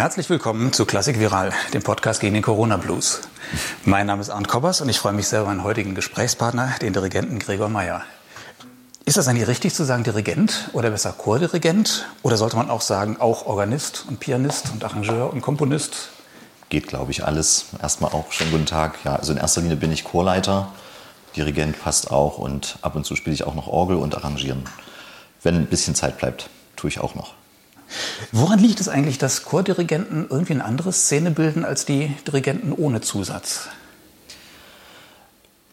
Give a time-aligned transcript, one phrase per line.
[0.00, 3.20] Herzlich willkommen zu Klassik Viral, dem Podcast gegen den Corona Blues.
[3.84, 6.94] Mein Name ist Arndt Kobbers und ich freue mich sehr über meinen heutigen Gesprächspartner, den
[6.94, 8.00] Dirigenten Gregor Meyer.
[9.04, 12.06] Ist das eigentlich richtig zu sagen Dirigent oder besser Chordirigent?
[12.22, 16.08] Oder sollte man auch sagen, auch Organist und Pianist und Arrangeur und Komponist?
[16.70, 17.66] Geht, glaube ich, alles.
[17.82, 19.00] Erstmal auch schönen guten Tag.
[19.04, 20.72] Ja, also in erster Linie bin ich Chorleiter.
[21.36, 24.62] Dirigent passt auch und ab und zu spiele ich auch noch Orgel und Arrangieren.
[25.42, 27.34] Wenn ein bisschen Zeit bleibt, tue ich auch noch.
[28.32, 33.00] Woran liegt es eigentlich, dass Chordirigenten irgendwie eine andere Szene bilden als die Dirigenten ohne
[33.00, 33.68] Zusatz?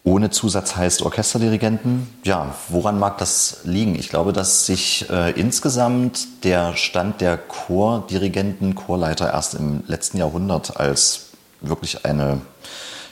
[0.04, 2.08] Ohne Zusatz heißt Orchesterdirigenten.
[2.24, 3.96] Ja, woran mag das liegen?
[3.96, 10.80] Ich glaube, dass sich äh, insgesamt der Stand der Chordirigenten, Chorleiter erst im letzten Jahrhundert
[10.80, 12.40] als wirklich eine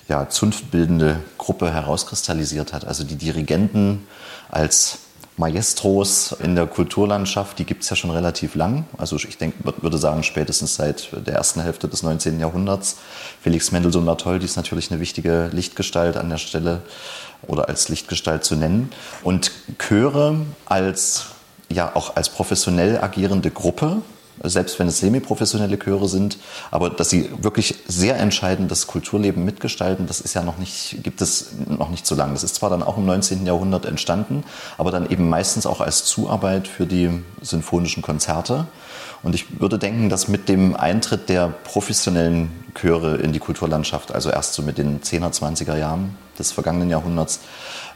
[0.08, 2.86] ja, zunftbildende Gruppe herauskristallisiert hat.
[2.86, 4.08] Also die Dirigenten
[4.50, 5.00] als
[5.38, 8.86] Maestros in der Kulturlandschaft, die gibt es ja schon relativ lang.
[8.98, 12.40] Also ich denke, würde sagen, spätestens seit der ersten Hälfte des 19.
[12.40, 12.98] Jahrhunderts.
[13.42, 16.82] Felix Mendelssohn Bartholdy ist natürlich eine wichtige Lichtgestalt an der Stelle
[17.48, 18.92] oder als Lichtgestalt zu nennen.
[19.24, 21.26] Und Chöre als
[21.70, 24.02] ja auch als professionell agierende Gruppe
[24.44, 26.38] selbst wenn es semiprofessionelle Chöre sind,
[26.72, 31.22] aber dass sie wirklich sehr entscheidend das Kulturleben mitgestalten, das ist ja noch nicht, gibt
[31.22, 32.34] es noch nicht so lange.
[32.34, 33.46] Das ist zwar dann auch im 19.
[33.46, 34.44] Jahrhundert entstanden,
[34.78, 37.10] aber dann eben meistens auch als Zuarbeit für die
[37.42, 38.68] sinfonischen Konzerte.
[39.24, 44.30] Und ich würde denken, dass mit dem Eintritt der professionellen Chöre in die Kulturlandschaft, also
[44.30, 47.40] erst so mit den 10er, 20er Jahren des vergangenen Jahrhunderts,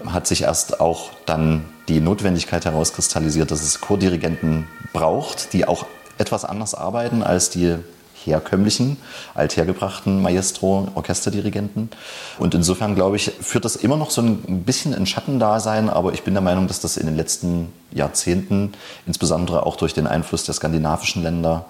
[0.08, 5.86] hat sich erst auch dann die Notwendigkeit herauskristallisiert, dass es Chordirigenten braucht, die auch
[6.20, 7.78] etwas anders arbeiten als die
[8.26, 8.98] herkömmlichen,
[9.34, 11.90] althergebrachten Maestro-Orchesterdirigenten.
[12.38, 16.24] Und insofern, glaube ich, führt das immer noch so ein bisschen ein Schattendasein, aber ich
[16.24, 18.74] bin der Meinung, dass das in den letzten Jahrzehnten,
[19.08, 21.66] insbesondere auch durch den Einfluss der skandinavischen Länder,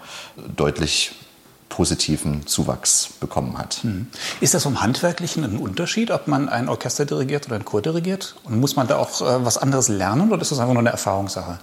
[0.55, 1.11] deutlich
[1.69, 3.83] positiven Zuwachs bekommen hat.
[3.83, 4.07] Mhm.
[4.41, 8.35] Ist das vom Handwerklichen ein Unterschied, ob man ein Orchester dirigiert oder ein Chor dirigiert?
[8.43, 10.89] Und muss man da auch äh, was anderes lernen oder ist das einfach nur eine
[10.89, 11.59] Erfahrungssache?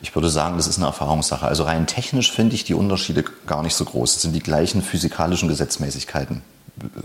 [0.00, 1.46] Ich würde sagen, das ist eine Erfahrungssache.
[1.46, 4.16] Also rein technisch finde ich die Unterschiede gar nicht so groß.
[4.16, 6.42] Es sind die gleichen physikalischen Gesetzmäßigkeiten,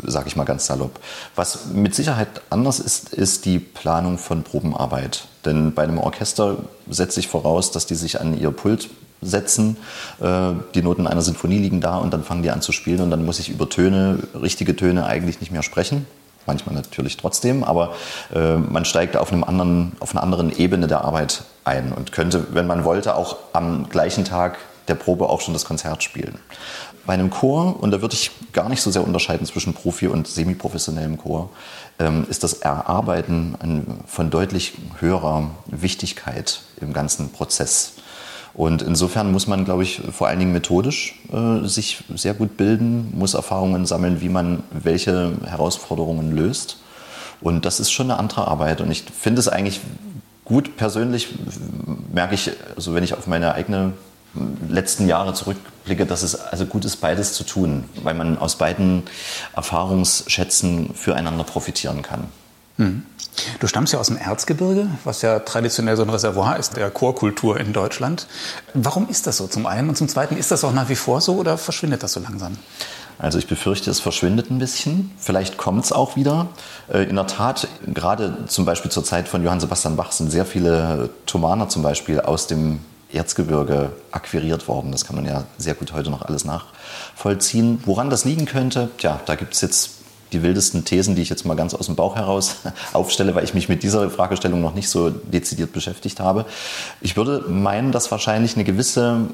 [0.04, 1.00] sage ich mal ganz salopp.
[1.36, 5.26] Was mit Sicherheit anders ist, ist die Planung von Probenarbeit.
[5.44, 8.90] Denn bei einem Orchester setze ich voraus, dass die sich an ihr Pult
[9.22, 9.78] setzen.
[10.22, 13.10] Äh, die Noten einer Sinfonie liegen da und dann fangen die an zu spielen und
[13.10, 16.06] dann muss ich über Töne, richtige Töne eigentlich nicht mehr sprechen
[16.46, 17.94] manchmal natürlich trotzdem, aber
[18.34, 22.48] äh, man steigt auf, einem anderen, auf einer anderen Ebene der Arbeit ein und könnte,
[22.52, 26.38] wenn man wollte, auch am gleichen Tag der Probe auch schon das Konzert spielen.
[27.06, 30.28] Bei einem Chor, und da würde ich gar nicht so sehr unterscheiden zwischen Profi- und
[30.28, 31.50] semiprofessionellem Chor,
[32.00, 37.94] ähm, ist das Erarbeiten von deutlich höherer Wichtigkeit im ganzen Prozess.
[38.54, 43.12] Und insofern muss man, glaube ich, vor allen Dingen methodisch äh, sich sehr gut bilden,
[43.18, 46.78] muss Erfahrungen sammeln, wie man welche Herausforderungen löst.
[47.42, 48.80] Und das ist schon eine andere Arbeit.
[48.80, 49.82] Und ich finde es eigentlich
[50.46, 51.30] gut persönlich,
[52.14, 53.94] merke ich, also wenn ich auf meine eigene
[54.68, 59.04] letzten Jahre zurückblicke, dass es also gut ist, beides zu tun, weil man aus beiden
[59.56, 62.28] Erfahrungsschätzen füreinander profitieren kann.
[62.78, 63.06] Mhm.
[63.60, 67.60] Du stammst ja aus dem Erzgebirge, was ja traditionell so ein Reservoir ist der Chorkultur
[67.60, 68.28] in Deutschland.
[68.74, 69.90] Warum ist das so zum einen?
[69.90, 72.58] Und zum zweiten, ist das auch nach wie vor so oder verschwindet das so langsam?
[73.20, 75.12] Also ich befürchte, es verschwindet ein bisschen.
[75.18, 76.48] Vielleicht kommt es auch wieder.
[76.92, 80.46] Äh, in der Tat, gerade zum Beispiel zur Zeit von Johann Sebastian Bach sind sehr
[80.46, 82.80] viele Thomaner zum Beispiel aus dem
[83.12, 84.92] Erzgebirge akquiriert worden.
[84.92, 87.82] Das kann man ja sehr gut heute noch alles nachvollziehen.
[87.86, 89.92] Woran das liegen könnte, ja, da gibt es jetzt
[90.34, 92.58] die wildesten Thesen, die ich jetzt mal ganz aus dem Bauch heraus
[92.94, 96.46] aufstelle, weil ich mich mit dieser Fragestellung noch nicht so dezidiert beschäftigt habe.
[97.02, 99.28] Ich würde meinen, dass wahrscheinlich eine gewisse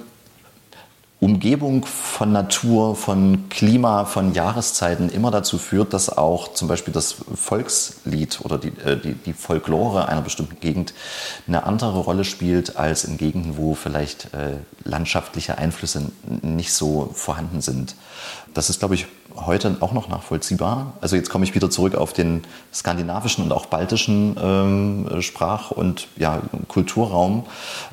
[1.22, 7.18] Umgebung von Natur, von Klima, von Jahreszeiten immer dazu führt, dass auch zum Beispiel das
[7.36, 10.94] Volkslied oder die, äh, die, die Folklore einer bestimmten Gegend
[11.46, 16.04] eine andere Rolle spielt als in Gegenden, wo vielleicht äh, landschaftliche Einflüsse
[16.42, 17.96] nicht so vorhanden sind.
[18.54, 19.08] Das ist, glaube ich,
[19.46, 20.94] heute auch noch nachvollziehbar.
[21.02, 22.42] Also jetzt komme ich wieder zurück auf den
[22.74, 27.46] skandinavischen und auch baltischen ähm, Sprach- und ja, Kulturraum.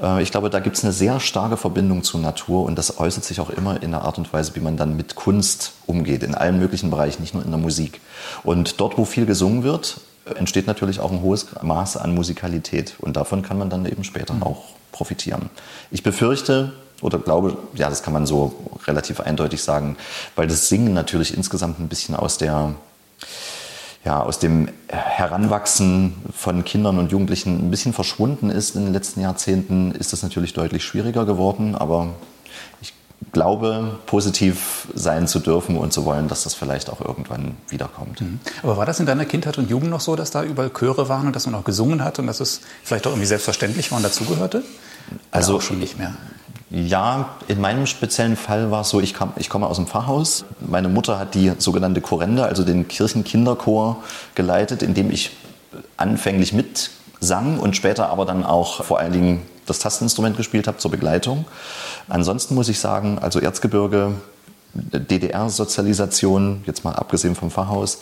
[0.02, 3.15] Äh, ich glaube, da gibt es eine sehr starke Verbindung zur Natur und das äußert
[3.24, 6.34] sich auch immer in der Art und Weise, wie man dann mit Kunst umgeht, in
[6.34, 8.00] allen möglichen Bereichen, nicht nur in der Musik.
[8.42, 10.00] Und dort, wo viel gesungen wird,
[10.34, 14.34] entsteht natürlich auch ein hohes Maß an Musikalität und davon kann man dann eben später
[14.34, 14.42] mhm.
[14.42, 15.50] auch profitieren.
[15.90, 16.72] Ich befürchte,
[17.02, 18.54] oder glaube, ja, das kann man so
[18.86, 19.96] relativ eindeutig sagen,
[20.34, 22.74] weil das Singen natürlich insgesamt ein bisschen aus der
[24.04, 29.20] ja, aus dem Heranwachsen von Kindern und Jugendlichen ein bisschen verschwunden ist in den letzten
[29.20, 31.74] Jahrzehnten, ist das natürlich deutlich schwieriger geworden.
[31.74, 32.14] Aber
[33.32, 38.20] glaube, positiv sein zu dürfen und zu wollen, dass das vielleicht auch irgendwann wiederkommt.
[38.20, 38.40] Mhm.
[38.62, 41.26] Aber war das in deiner Kindheit und Jugend noch so, dass da überall Chöre waren
[41.26, 44.04] und dass man auch gesungen hat und dass es vielleicht auch irgendwie selbstverständlich war und
[44.04, 44.62] dazugehörte?
[45.30, 46.14] Also auch schon nicht mehr.
[46.70, 50.44] Ja, in meinem speziellen Fall war es so, ich, kam, ich komme aus dem Pfarrhaus.
[50.60, 54.02] Meine Mutter hat die sogenannte Chorende, also den Kirchenkinderchor,
[54.34, 55.30] geleitet, in dem ich
[55.96, 60.90] anfänglich mitsang und später aber dann auch vor allen Dingen das Tasteninstrument gespielt habe zur
[60.90, 61.44] Begleitung.
[62.08, 64.12] Ansonsten muss ich sagen, also Erzgebirge,
[64.74, 67.98] DDR-Sozialisation, jetzt mal abgesehen vom Pfarrhaus,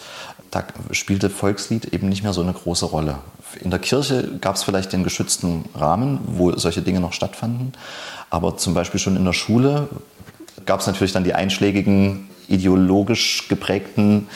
[0.50, 3.18] da spielte Volkslied eben nicht mehr so eine große Rolle.
[3.60, 7.72] In der Kirche gab es vielleicht den geschützten Rahmen, wo solche Dinge noch stattfanden,
[8.30, 9.88] aber zum Beispiel schon in der Schule
[10.66, 14.28] gab es natürlich dann die einschlägigen ideologisch geprägten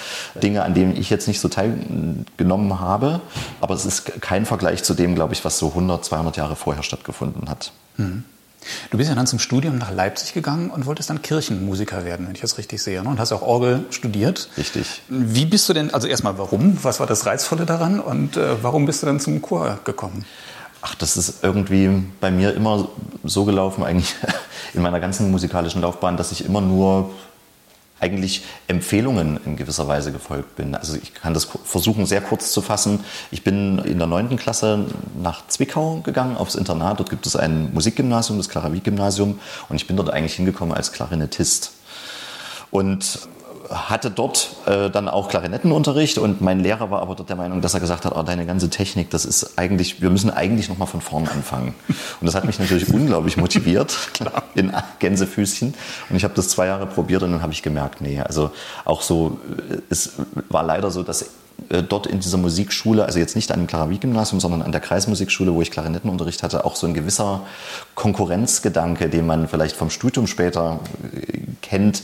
[0.43, 3.20] Dinge, an denen ich jetzt nicht so teilgenommen habe.
[3.60, 6.82] Aber es ist kein Vergleich zu dem, glaube ich, was so 100, 200 Jahre vorher
[6.82, 7.72] stattgefunden hat.
[7.96, 8.25] Mhm.
[8.90, 12.34] Du bist ja dann zum Studium nach Leipzig gegangen und wolltest dann Kirchenmusiker werden, wenn
[12.34, 13.02] ich das richtig sehe.
[13.02, 13.08] Ne?
[13.08, 14.49] Und hast auch Orgel studiert.
[14.56, 15.02] Richtig.
[15.08, 16.76] Wie bist du denn, also erstmal warum?
[16.82, 18.00] Was war das Reizvolle daran?
[18.00, 20.25] Und äh, warum bist du dann zum Chor gekommen?
[20.81, 22.88] Ach, das ist irgendwie bei mir immer
[23.25, 24.14] so gelaufen, eigentlich
[24.75, 27.11] in meiner ganzen musikalischen Laufbahn, dass ich immer nur
[28.00, 30.75] eigentlich Empfehlungen in gewisser Weise gefolgt bin.
[30.75, 33.00] Also ich kann das versuchen, sehr kurz zu fassen.
[33.31, 34.87] Ich bin in der neunten Klasse
[35.21, 37.00] nach Zwickau gegangen, aufs Internat.
[37.00, 39.39] Dort gibt es ein Musikgymnasium, das Klaravie-Gymnasium.
[39.69, 41.73] Und ich bin dort eigentlich hingekommen als Klarinettist.
[42.71, 43.21] Und
[43.70, 47.75] hatte dort äh, dann auch Klarinettenunterricht und mein Lehrer war aber dort der Meinung, dass
[47.75, 51.00] er gesagt hat, oh, deine ganze Technik, das ist eigentlich, wir müssen eigentlich nochmal von
[51.00, 51.75] vorn anfangen.
[51.88, 55.75] Und das hat mich natürlich unglaublich motiviert, klar, in Gänsefüßchen.
[56.09, 58.50] Und ich habe das zwei Jahre probiert und dann habe ich gemerkt, nee, also
[58.85, 59.38] auch so,
[59.71, 60.12] äh, es
[60.49, 61.26] war leider so, dass
[61.71, 65.53] äh, dort in dieser Musikschule, also jetzt nicht an dem Klaravie-Gymnasium, sondern an der Kreismusikschule,
[65.53, 67.43] wo ich Klarinettenunterricht hatte, auch so ein gewisser
[67.94, 70.81] Konkurrenzgedanke, den man vielleicht vom Studium später
[71.12, 72.03] äh, kennt,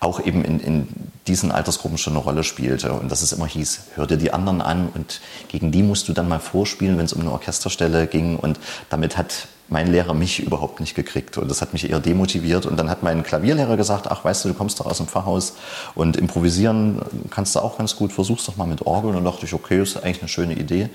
[0.00, 0.88] auch eben in, in
[1.26, 2.92] diesen Altersgruppen schon eine Rolle spielte.
[2.92, 6.12] Und dass es immer hieß, hör dir die anderen an und gegen die musst du
[6.12, 8.36] dann mal vorspielen, wenn es um eine Orchesterstelle ging.
[8.36, 8.60] Und
[8.90, 12.66] damit hat mein Lehrer mich überhaupt nicht gekriegt und das hat mich eher demotiviert.
[12.66, 15.54] Und dann hat mein Klavierlehrer gesagt, ach weißt du, du kommst doch aus dem Pfarrhaus
[15.94, 17.00] und improvisieren
[17.30, 19.16] kannst du auch ganz gut, versuch's doch mal mit Orgeln.
[19.16, 20.90] Und dachte ich, okay, ist eigentlich eine schöne Idee.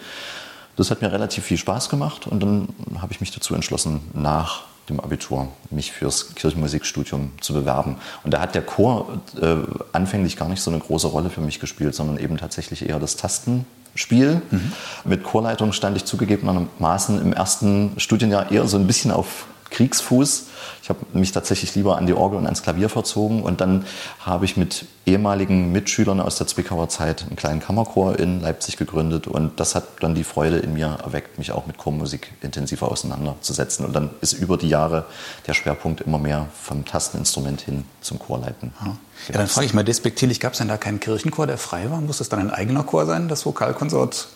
[0.75, 2.69] Das hat mir relativ viel Spaß gemacht und dann
[3.01, 7.97] habe ich mich dazu entschlossen, nach dem Abitur mich fürs Kirchenmusikstudium zu bewerben.
[8.24, 9.56] Und da hat der Chor äh,
[9.91, 13.15] anfänglich gar nicht so eine große Rolle für mich gespielt, sondern eben tatsächlich eher das
[13.15, 14.41] Tastenspiel.
[14.51, 14.71] Mhm.
[15.06, 20.48] Mit Chorleitung stand ich zugegebenermaßen im ersten Studienjahr eher so ein bisschen auf Kriegsfuß.
[20.81, 23.86] Ich habe mich tatsächlich lieber an die Orgel und ans Klavier verzogen und dann
[24.19, 29.27] habe ich mit ehemaligen Mitschülern aus der Zwickauer Zeit einen kleinen Kammerchor in Leipzig gegründet
[29.27, 33.86] und das hat dann die Freude in mir erweckt, mich auch mit Chormusik intensiver auseinanderzusetzen
[33.86, 35.06] und dann ist über die Jahre
[35.48, 38.74] der Schwerpunkt immer mehr vom Tasteninstrument hin zum Chorleiten.
[38.80, 38.95] Ja,
[39.33, 42.01] dann frage ich mal despektierlich, gab es denn da keinen Kirchenchor, der frei war?
[42.01, 44.30] Muss das dann ein eigener Chor sein, das Vokalkonsort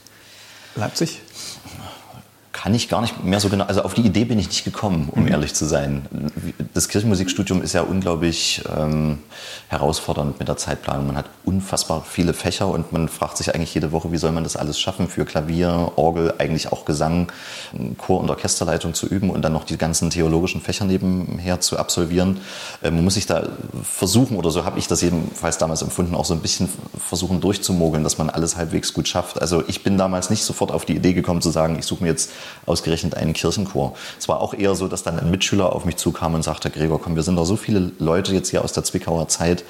[0.76, 1.22] Leipzig?
[2.64, 5.10] Kann ich gar nicht mehr so genau, also auf die Idee bin ich nicht gekommen,
[5.12, 5.28] um mhm.
[5.28, 6.08] ehrlich zu sein.
[6.74, 9.18] Das Kirchenmusikstudium ist ja unglaublich ähm,
[9.68, 11.08] herausfordernd mit der Zeitplanung.
[11.08, 14.46] Man hat unfassbar viele Fächer und man fragt sich eigentlich jede Woche, wie soll man
[14.46, 17.34] das alles schaffen, für Klavier, Orgel, eigentlich auch Gesang,
[17.98, 22.40] Chor- und Orchesterleitung zu üben und dann noch die ganzen theologischen Fächer nebenher zu absolvieren.
[22.82, 23.46] Äh, man muss sich da
[23.84, 28.06] versuchen, oder so habe ich das jedenfalls damals empfunden, auch so ein bisschen versuchen durchzumogeln,
[28.06, 29.42] dass man alles halbwegs gut schafft.
[29.42, 32.10] Also ich bin damals nicht sofort auf die Idee gekommen zu sagen, ich suche mir
[32.10, 32.32] jetzt
[32.66, 33.94] ausgerechnet einen Kirchenchor.
[34.20, 37.02] Es war auch eher so, dass dann ein Mitschüler auf mich zukam und sagte, Gregor,
[37.02, 39.64] komm, wir sind doch so viele Leute jetzt hier aus der Zwickauer Zeit,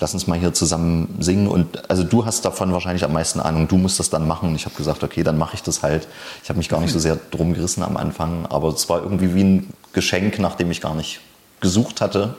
[0.00, 1.48] lass uns mal hier zusammen singen.
[1.48, 4.50] Und also du hast davon wahrscheinlich am meisten Ahnung, du musst das dann machen.
[4.50, 6.06] Und ich habe gesagt, okay, dann mache ich das halt.
[6.42, 9.34] Ich habe mich gar nicht so sehr drum gerissen am Anfang, aber es war irgendwie
[9.34, 11.20] wie ein Geschenk, nachdem ich gar nicht
[11.60, 12.34] gesucht hatte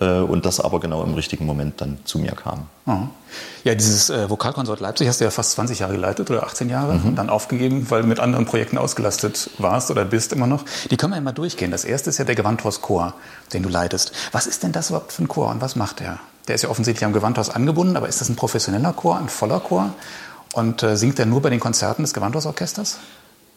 [0.00, 2.66] äh, und das aber genau im richtigen Moment dann zu mir kam.
[3.64, 6.94] Ja, dieses äh, Vokalkonsort Leipzig hast du ja fast 20 Jahre geleitet oder 18 Jahre
[6.94, 7.06] mhm.
[7.06, 10.64] und dann aufgegeben, weil du mit anderen Projekten ausgelastet warst oder bist immer noch.
[10.90, 11.70] Die können wir ja mal durchgehen.
[11.70, 13.14] Das erste ist ja der Gewandhauschor,
[13.52, 14.12] den du leitest.
[14.32, 16.18] Was ist denn das überhaupt für ein Chor und was macht der?
[16.48, 19.60] Der ist ja offensichtlich am Gewandhaus angebunden, aber ist das ein professioneller Chor, ein voller
[19.60, 19.92] Chor?
[20.52, 22.98] Und äh, singt er nur bei den Konzerten des Gewandhausorchesters?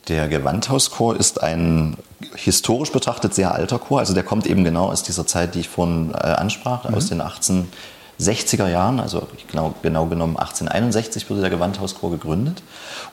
[0.08, 1.96] Der Gewandhauschor ist ein
[2.36, 4.00] historisch betrachtet sehr alter Chor.
[4.00, 6.96] Also der kommt eben genau aus dieser Zeit, die ich vorhin äh, ansprach, mhm.
[6.96, 9.00] aus den 1860er Jahren.
[9.00, 12.64] Also genau, genau genommen 1861 wurde der Gewandhauschor gegründet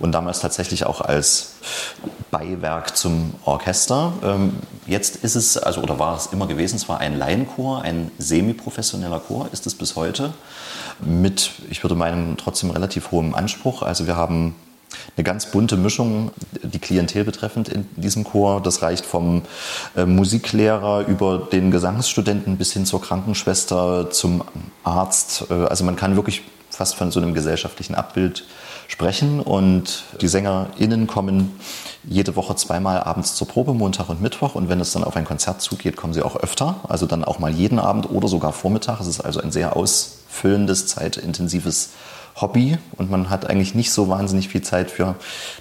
[0.01, 1.55] und damals tatsächlich auch als
[2.33, 4.13] Beiwerk zum Orchester.
[4.25, 4.57] Ähm,
[4.87, 9.21] jetzt ist es, also oder war es immer gewesen, es war ein Laienchor, ein semiprofessioneller
[9.21, 10.33] Chor, ist es bis heute,
[10.99, 13.83] mit, ich würde meinen, trotzdem relativ hohem Anspruch.
[13.83, 14.57] Also wir haben
[15.17, 16.31] eine ganz bunte Mischung,
[16.63, 18.63] die Klientel betreffend in diesem Chor.
[18.63, 19.43] Das reicht vom
[19.97, 24.43] äh, Musiklehrer über den Gesangsstudenten bis hin zur Krankenschwester, zum
[24.85, 25.47] Arzt.
[25.51, 28.45] Äh, also man kann wirklich fast von so einem gesellschaftlichen Abbild
[28.89, 29.41] sprechen.
[29.41, 31.59] Und die SängerInnen kommen
[32.05, 34.55] jede Woche zweimal abends zur Probe, Montag und Mittwoch.
[34.55, 36.77] Und wenn es dann auf ein Konzert zugeht, kommen sie auch öfter.
[36.89, 39.01] Also dann auch mal jeden Abend oder sogar Vormittag.
[39.01, 41.91] Es ist also ein sehr ausfüllendes, zeitintensives
[42.41, 45.17] Hobby und man hat eigentlich nicht so wahnsinnig viel Zeit für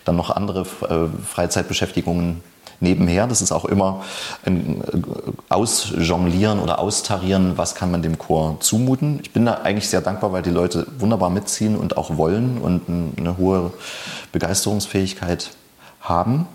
[0.05, 2.41] dann noch andere äh, Freizeitbeschäftigungen
[2.79, 3.27] nebenher.
[3.27, 4.03] Das ist auch immer
[4.45, 9.19] ein äh, Ausjonglieren oder Austarieren, was kann man dem Chor zumuten.
[9.23, 12.83] Ich bin da eigentlich sehr dankbar, weil die Leute wunderbar mitziehen und auch wollen und
[13.17, 13.71] eine hohe
[14.31, 15.51] Begeisterungsfähigkeit
[16.01, 16.47] haben.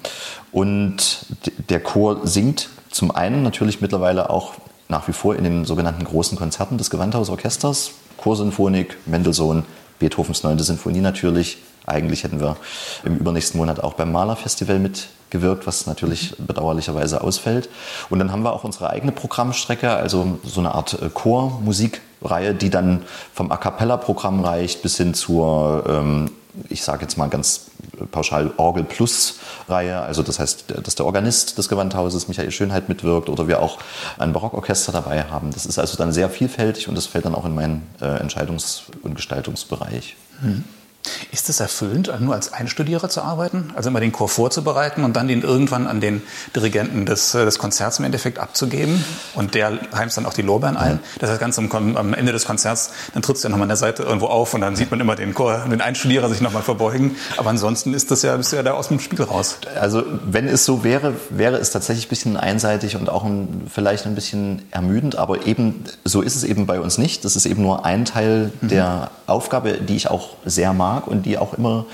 [0.53, 1.27] Und
[1.69, 4.55] der Chor singt zum einen natürlich mittlerweile auch
[4.89, 9.65] nach wie vor in den sogenannten großen Konzerten des Gewandhausorchesters, Chorsinfonik, Mendelssohn,
[10.05, 10.59] Beethovens 9.
[10.59, 11.57] Sinfonie natürlich.
[11.87, 12.57] Eigentlich hätten wir
[13.05, 17.71] im übernächsten Monat auch beim Malerfestival mitgewirkt, was natürlich bedauerlicherweise ausfällt.
[18.11, 22.69] Und dann haben wir auch unsere eigene Programmstrecke, also so eine Art äh, Chormusikreihe, die
[22.69, 26.31] dann vom A Cappella-Programm reicht bis hin zur ähm,
[26.69, 27.71] ich sage jetzt mal ganz
[28.11, 29.39] pauschal Orgel Plus
[29.69, 33.79] Reihe, also das heißt, dass der Organist des Gewandhauses Michael Schönheit mitwirkt oder wir auch
[34.19, 35.51] ein Barockorchester dabei haben.
[35.53, 38.83] Das ist also dann sehr vielfältig und das fällt dann auch in meinen äh, Entscheidungs-
[39.03, 40.17] und Gestaltungsbereich.
[40.43, 40.65] Mhm.
[41.33, 43.73] Ist es erfüllend, nur als Einstudierer zu arbeiten?
[43.75, 46.23] Also immer den Chor vorzubereiten und dann den irgendwann an den
[46.55, 49.05] Dirigenten des, äh, des Konzerts im Endeffekt abzugeben?
[49.35, 51.01] Und der heimst dann auch die Lorbeeren ein?
[51.19, 53.77] Das heißt, ganz am, am Ende des Konzerts, dann tritt es ja nochmal an der
[53.77, 57.17] Seite irgendwo auf und dann sieht man immer den Chor, den Einstudierer sich nochmal verbeugen.
[57.37, 59.59] Aber ansonsten ist das ja, bist du ja da aus dem Spiel raus.
[59.81, 64.07] Also, wenn es so wäre, wäre es tatsächlich ein bisschen einseitig und auch ein, vielleicht
[64.07, 65.17] ein bisschen ermüdend.
[65.17, 67.25] Aber eben, so ist es eben bei uns nicht.
[67.25, 68.69] Das ist eben nur ein Teil mhm.
[68.69, 71.87] der Aufgabe, die ich auch sehr mag und die auch immer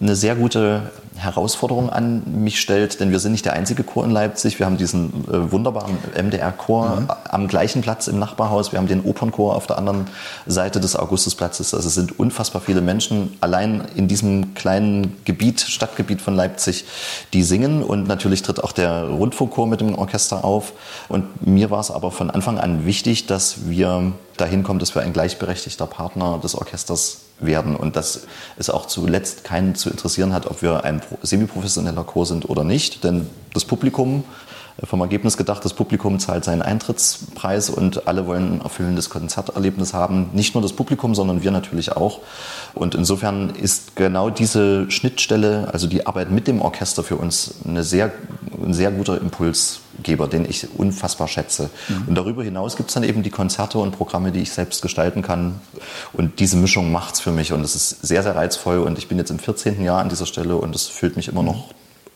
[0.00, 0.82] eine sehr gute
[1.16, 4.58] Herausforderung an mich stellt, denn wir sind nicht der einzige Chor in Leipzig.
[4.58, 7.08] Wir haben diesen äh, wunderbaren MDR-Chor mhm.
[7.28, 8.72] am gleichen Platz im Nachbarhaus.
[8.72, 10.06] Wir haben den Opernchor auf der anderen
[10.46, 11.74] Seite des Augustusplatzes.
[11.74, 16.86] Also es sind unfassbar viele Menschen allein in diesem kleinen Gebiet, Stadtgebiet von Leipzig,
[17.32, 17.82] die singen.
[17.82, 20.72] Und natürlich tritt auch der Rundfunkchor mit dem Orchester auf.
[21.08, 25.02] Und mir war es aber von Anfang an wichtig, dass wir dahin kommen, dass wir
[25.02, 30.46] ein gleichberechtigter Partner des Orchesters werden und dass es auch zuletzt keinen zu interessieren hat,
[30.46, 33.04] ob wir ein semiprofessioneller Chor sind oder nicht.
[33.04, 34.24] Denn das Publikum,
[34.80, 39.94] äh, vom Ergebnis gedacht, das Publikum zahlt seinen Eintrittspreis und alle wollen ein erfüllendes Konzerterlebnis
[39.94, 40.30] haben.
[40.32, 42.20] Nicht nur das Publikum, sondern wir natürlich auch.
[42.74, 47.82] Und insofern ist genau diese Schnittstelle, also die Arbeit mit dem Orchester für uns eine
[47.82, 48.12] sehr,
[48.62, 49.20] ein sehr guter
[50.02, 51.70] Impulsgeber, den ich unfassbar schätze.
[51.88, 52.08] Mhm.
[52.08, 55.22] Und darüber hinaus gibt es dann eben die Konzerte und Programme, die ich selbst gestalten
[55.22, 55.60] kann.
[56.12, 58.78] Und diese Mischung macht es für mich und es ist sehr, sehr reizvoll.
[58.78, 59.82] Und ich bin jetzt im 14.
[59.82, 61.68] Jahr an dieser Stelle und es füllt mich immer noch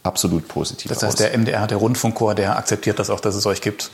[0.02, 1.18] absolut positiv Das heißt, aus.
[1.18, 3.90] der MDR, der Rundfunkchor, der akzeptiert das auch, dass es euch gibt.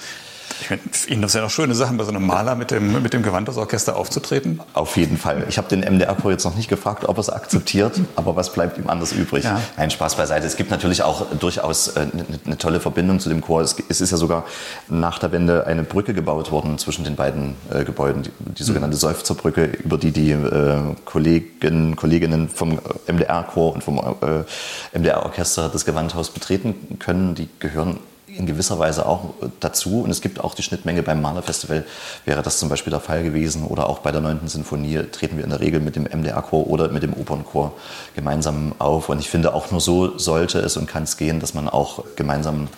[0.62, 3.12] Ich finde, Ihnen das ja noch schöne Sachen, bei so einem Maler mit dem, mit
[3.12, 4.60] dem Gewandhausorchester aufzutreten.
[4.74, 5.44] Auf jeden Fall.
[5.48, 8.78] Ich habe den MDR-Chor jetzt noch nicht gefragt, ob er es akzeptiert, aber was bleibt
[8.78, 9.42] ihm anders übrig?
[9.42, 9.60] Ja.
[9.76, 10.46] Ein Spaß beiseite.
[10.46, 13.62] Es gibt natürlich auch durchaus eine, äh, eine tolle Verbindung zu dem Chor.
[13.62, 14.44] Es, ist ja sogar
[14.88, 18.96] nach der Wende eine Brücke gebaut worden zwischen den beiden äh, Gebäuden, die, die sogenannte
[18.96, 22.78] Seufzerbrücke, über die die äh, Kollegen, Kolleginnen vom
[23.08, 27.34] MDR-Chor und vom äh, MDR-Orchester das Gewandhaus betreten können.
[27.34, 27.98] Die gehören
[28.36, 30.02] in gewisser Weise auch dazu.
[30.02, 31.84] Und es gibt auch die Schnittmenge beim Malerfestival,
[32.24, 33.64] wäre das zum Beispiel der Fall gewesen.
[33.66, 34.48] Oder auch bei der 9.
[34.48, 37.72] Sinfonie treten wir in der Regel mit dem MDR-Chor oder mit dem Opernchor
[38.14, 39.08] gemeinsam auf.
[39.08, 42.04] Und ich finde, auch nur so sollte es und kann es gehen, dass man auch
[42.16, 42.68] gemeinsam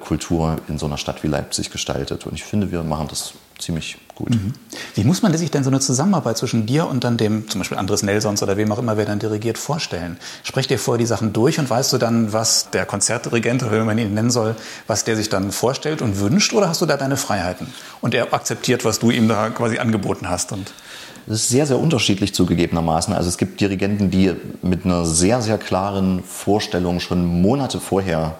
[0.00, 2.26] Kultur in so einer Stadt wie Leipzig gestaltet.
[2.26, 4.30] Und ich finde, wir machen das ziemlich gut.
[4.30, 4.52] Mhm.
[4.94, 7.78] Wie muss man sich denn so eine Zusammenarbeit zwischen dir und dann dem, zum Beispiel
[7.78, 10.16] Andres Nelsons oder wem auch immer, wer dann dirigiert, vorstellen?
[10.42, 13.84] Sprecht ihr vorher die Sachen durch und weißt du dann, was der Konzertdirigent, oder wie
[13.84, 14.54] man ihn nennen soll,
[14.86, 17.66] was der sich dann vorstellt und wünscht oder hast du da deine Freiheiten?
[18.00, 20.72] Und er akzeptiert, was du ihm da quasi angeboten hast und
[21.28, 23.12] das ist sehr, sehr unterschiedlich zugegebenermaßen.
[23.12, 28.36] Also es gibt Dirigenten, die mit einer sehr, sehr klaren Vorstellung schon Monate vorher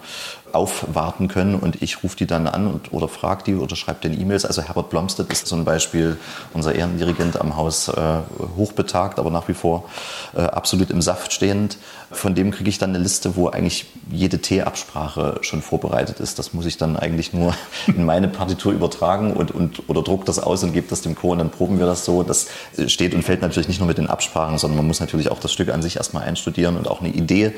[0.53, 4.19] aufwarten können und ich rufe die dann an und, oder frage die oder schreibe den
[4.19, 4.45] E-Mails.
[4.45, 6.17] Also Herbert Blomstedt ist zum Beispiel
[6.53, 7.93] unser Ehrendirigent am Haus, äh,
[8.57, 9.85] hochbetagt, aber nach wie vor
[10.35, 11.77] äh, absolut im Saft stehend.
[12.11, 16.39] Von dem kriege ich dann eine Liste, wo eigentlich jede T-Absprache schon vorbereitet ist.
[16.39, 17.53] Das muss ich dann eigentlich nur
[17.87, 21.31] in meine Partitur übertragen und, und oder druck das aus und gebe das dem Chor
[21.31, 22.23] und dann proben wir das so.
[22.23, 22.47] Das
[22.87, 25.53] steht und fällt natürlich nicht nur mit den Absprachen, sondern man muss natürlich auch das
[25.53, 27.53] Stück an sich erstmal einstudieren und auch eine Idee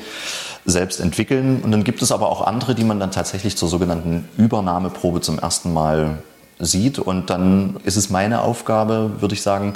[0.64, 1.60] selbst entwickeln.
[1.62, 5.38] Und dann gibt es aber auch andere, die man dann tatsächlich zur sogenannten Übernahmeprobe zum
[5.38, 6.22] ersten Mal
[6.58, 6.98] sieht.
[6.98, 9.74] Und dann ist es meine Aufgabe, würde ich sagen,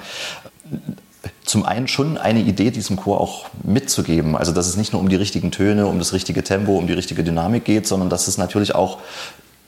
[1.45, 4.37] zum einen schon eine Idee, diesem Chor auch mitzugeben.
[4.37, 6.93] Also dass es nicht nur um die richtigen Töne, um das richtige Tempo, um die
[6.93, 8.99] richtige Dynamik geht, sondern dass es natürlich auch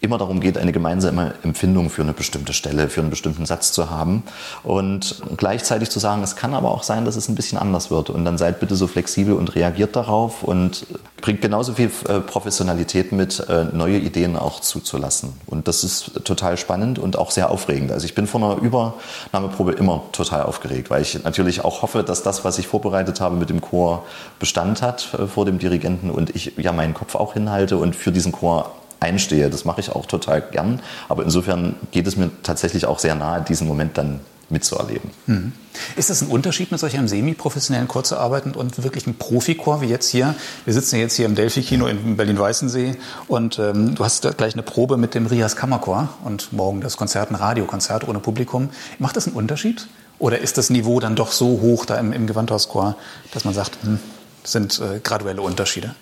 [0.00, 3.90] immer darum geht, eine gemeinsame Empfindung für eine bestimmte Stelle, für einen bestimmten Satz zu
[3.90, 4.22] haben.
[4.62, 8.10] Und gleichzeitig zu sagen, es kann aber auch sein, dass es ein bisschen anders wird.
[8.10, 10.86] Und dann seid bitte so flexibel und reagiert darauf und
[11.20, 15.32] bringt genauso viel äh, Professionalität mit, äh, neue Ideen auch zuzulassen.
[15.46, 17.90] Und das ist total spannend und auch sehr aufregend.
[17.90, 22.22] Also ich bin vor einer Übernahmeprobe immer total aufgeregt, weil ich natürlich auch hoffe, dass
[22.22, 24.04] das, was ich vorbereitet habe mit dem Chor,
[24.38, 28.12] Bestand hat äh, vor dem Dirigenten und ich ja meinen Kopf auch hinhalte und für
[28.12, 29.50] diesen Chor einstehe.
[29.50, 30.80] Das mache ich auch total gern.
[31.08, 35.10] Aber insofern geht es mir tatsächlich auch sehr nahe, diesen Moment dann mitzuerleben.
[35.26, 35.52] Mhm.
[35.96, 39.80] Ist das ein Unterschied, mit solch einem semi-professionellen Chor zu arbeiten und wirklich einem Profichor
[39.80, 40.34] wie jetzt hier?
[40.64, 44.62] Wir sitzen ja jetzt hier im Delphi-Kino in Berlin-Weißensee und ähm, du hast gleich eine
[44.62, 48.70] Probe mit dem Rias Kammerchor und morgen das Konzert, ein Radiokonzert ohne Publikum.
[48.98, 49.86] Macht das einen Unterschied?
[50.18, 52.96] Oder ist das Niveau dann doch so hoch da im, im Gewandhauschor,
[53.32, 54.00] dass man sagt, hm,
[54.42, 55.94] das sind äh, graduelle Unterschiede?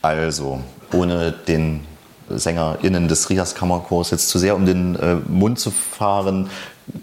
[0.00, 0.60] Also,
[0.92, 1.86] ohne den
[2.28, 6.50] SängerInnen des Rias Kammerchors jetzt zu sehr um den äh, Mund zu fahren,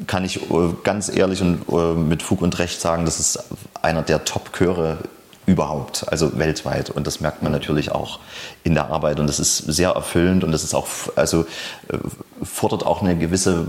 [0.07, 3.43] kann ich äh, ganz ehrlich und äh, mit Fug und Recht sagen, das ist
[3.81, 4.97] einer der Top-Chöre
[5.49, 6.91] überhaupt, also weltweit.
[6.91, 8.19] Und das merkt man natürlich auch
[8.63, 9.19] in der Arbeit.
[9.19, 11.41] Und das ist sehr erfüllend und das ist auch, also
[11.87, 11.97] äh,
[12.43, 13.65] fordert auch eine gewisse,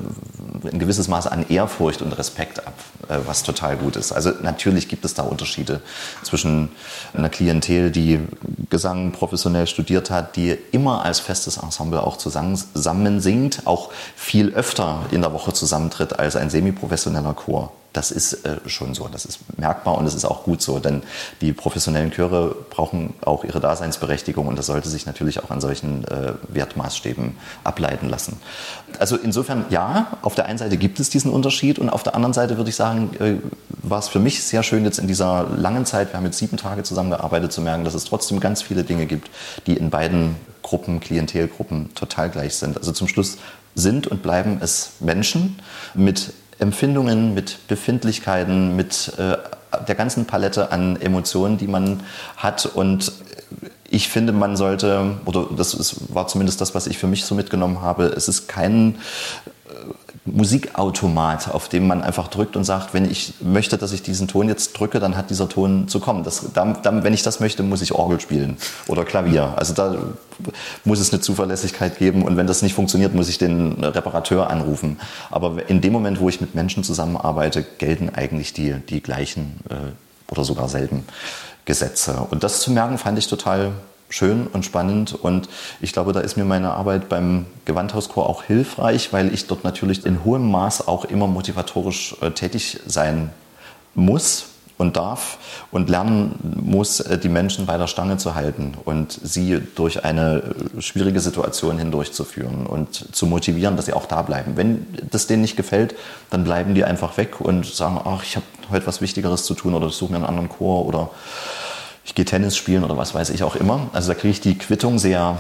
[0.71, 2.75] ein gewisses Maß an Ehrfurcht und Respekt ab,
[3.09, 4.13] äh, was total gut ist.
[4.13, 5.81] Also natürlich gibt es da Unterschiede
[6.23, 6.69] zwischen
[7.15, 8.21] einer Klientel, die
[8.69, 15.07] Gesang professionell studiert hat, die immer als festes Ensemble auch zusammen singt, auch viel öfter
[15.13, 17.73] in der Woche zusammentritt als ein semiprofessioneller Chor.
[17.93, 21.03] Das ist äh, schon so, das ist merkbar und das ist auch gut so, denn
[21.41, 26.05] die professionellen Chöre brauchen auch ihre Daseinsberechtigung und das sollte sich natürlich auch an solchen
[26.05, 28.41] äh, Wertmaßstäben ableiten lassen.
[28.99, 32.33] Also insofern ja, auf der einen Seite gibt es diesen Unterschied und auf der anderen
[32.33, 33.35] Seite würde ich sagen, äh,
[33.83, 36.57] war es für mich sehr schön jetzt in dieser langen Zeit, wir haben jetzt sieben
[36.57, 39.31] Tage zusammengearbeitet, zu merken, dass es trotzdem ganz viele Dinge gibt,
[39.67, 42.77] die in beiden Gruppen, Klientelgruppen total gleich sind.
[42.77, 43.39] Also zum Schluss
[43.75, 45.59] sind und bleiben es Menschen
[45.95, 49.37] mit Empfindungen, mit Befindlichkeiten, mit äh,
[49.87, 52.03] der ganzen Palette an Emotionen, die man
[52.37, 52.67] hat.
[52.67, 53.13] Und
[53.89, 57.35] ich finde, man sollte, oder das ist, war zumindest das, was ich für mich so
[57.35, 58.99] mitgenommen habe, es ist kein
[60.27, 64.49] Musikautomat, auf dem man einfach drückt und sagt, wenn ich möchte, dass ich diesen Ton
[64.49, 66.25] jetzt drücke, dann hat dieser Ton zu kommen.
[66.25, 69.55] Das, dann, dann, wenn ich das möchte, muss ich Orgel spielen oder Klavier.
[69.57, 69.97] Also da
[70.85, 75.01] muss es eine Zuverlässigkeit geben und wenn das nicht funktioniert, muss ich den Reparateur anrufen.
[75.31, 80.31] Aber in dem Moment, wo ich mit Menschen zusammenarbeite, gelten eigentlich die, die gleichen äh,
[80.31, 81.05] oder sogar selben
[81.65, 82.27] Gesetze.
[82.31, 83.73] Und das zu merken, fand ich total
[84.11, 85.15] schön und spannend.
[85.15, 85.49] Und
[85.81, 90.05] ich glaube, da ist mir meine Arbeit beim Gewandhauschor auch hilfreich, weil ich dort natürlich
[90.05, 93.31] in hohem Maß auch immer motivatorisch äh, tätig sein
[93.95, 94.47] muss
[94.81, 95.37] und darf
[95.71, 100.43] und lernen muss, äh, die Menschen bei der Stange zu halten und sie durch eine
[100.77, 104.57] äh, schwierige Situation hindurchzuführen und zu motivieren, dass sie auch da bleiben.
[104.57, 105.95] Wenn das denen nicht gefällt,
[106.31, 109.75] dann bleiben die einfach weg und sagen, ach, ich habe heute was Wichtigeres zu tun
[109.75, 111.11] oder ich suche mir einen anderen Chor oder
[112.05, 113.89] ich gehe Tennis spielen oder was weiß ich auch immer.
[113.93, 115.39] Also da kriege ich die Quittung sehr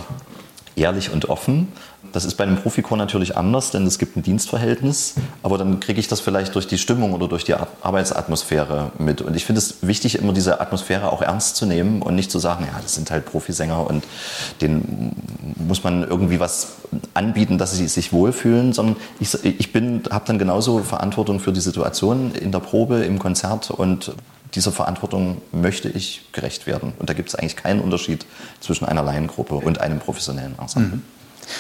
[0.77, 1.69] ehrlich und offen.
[2.13, 6.01] Das ist bei einem Profikor natürlich anders, denn es gibt ein Dienstverhältnis, aber dann kriege
[6.01, 9.21] ich das vielleicht durch die Stimmung oder durch die Arbeitsatmosphäre mit.
[9.21, 12.39] Und ich finde es wichtig, immer diese Atmosphäre auch ernst zu nehmen und nicht zu
[12.39, 14.05] sagen, ja, das sind halt Profisänger und
[14.61, 15.15] denen
[15.57, 16.73] muss man irgendwie was
[17.15, 19.69] anbieten, dass sie sich wohlfühlen, sondern ich, ich
[20.11, 24.13] habe dann genauso Verantwortung für die Situation in der Probe, im Konzert und
[24.55, 26.93] dieser Verantwortung möchte ich gerecht werden.
[26.99, 28.27] Und da gibt es eigentlich keinen Unterschied
[28.61, 30.97] zwischen einer Laiengruppe und einem professionellen Ensemble.
[30.97, 31.03] Mhm.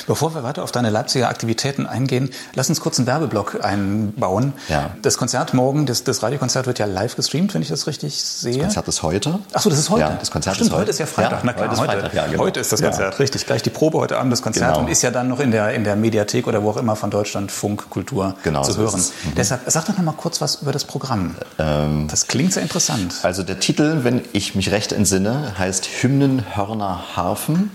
[0.06, 4.52] Bevor wir weiter auf deine Leipziger Aktivitäten eingehen, lass uns kurz einen Werbeblock einbauen.
[4.68, 4.90] Ja.
[5.02, 8.54] Das Konzert morgen, das, das Radiokonzert wird ja live gestreamt, wenn ich das richtig sehe.
[8.54, 9.38] Das Konzert ist heute.
[9.52, 10.00] Achso, das ist heute.
[10.02, 10.82] Ja, das Konzert Stimmt, ist heute.
[10.82, 11.32] heute ist ja Freitag.
[11.32, 12.42] Ja, Na klar, heute, ist, Freitag, ja, genau.
[12.42, 13.46] heute ist das Konzert, richtig.
[13.46, 14.84] Gleich die Probe heute Abend das Konzert genau.
[14.84, 17.10] und ist ja dann noch in der, in der Mediathek oder wo auch immer von
[17.10, 19.00] Deutschland Funk Kultur genau, zu so hören.
[19.00, 19.34] Mhm.
[19.36, 21.34] Deshalb sag doch noch mal kurz was über das Programm.
[21.58, 23.14] Ähm, das klingt sehr interessant.
[23.22, 27.70] Also der Titel, wenn ich mich recht entsinne, heißt Hymnen, Hörner, Harfen,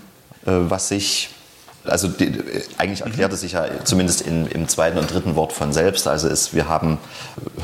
[0.46, 1.30] äh, was sich
[1.88, 2.32] also die,
[2.78, 6.08] eigentlich erklärt es sich ja zumindest in, im zweiten und dritten Wort von selbst.
[6.08, 6.98] Also ist, wir haben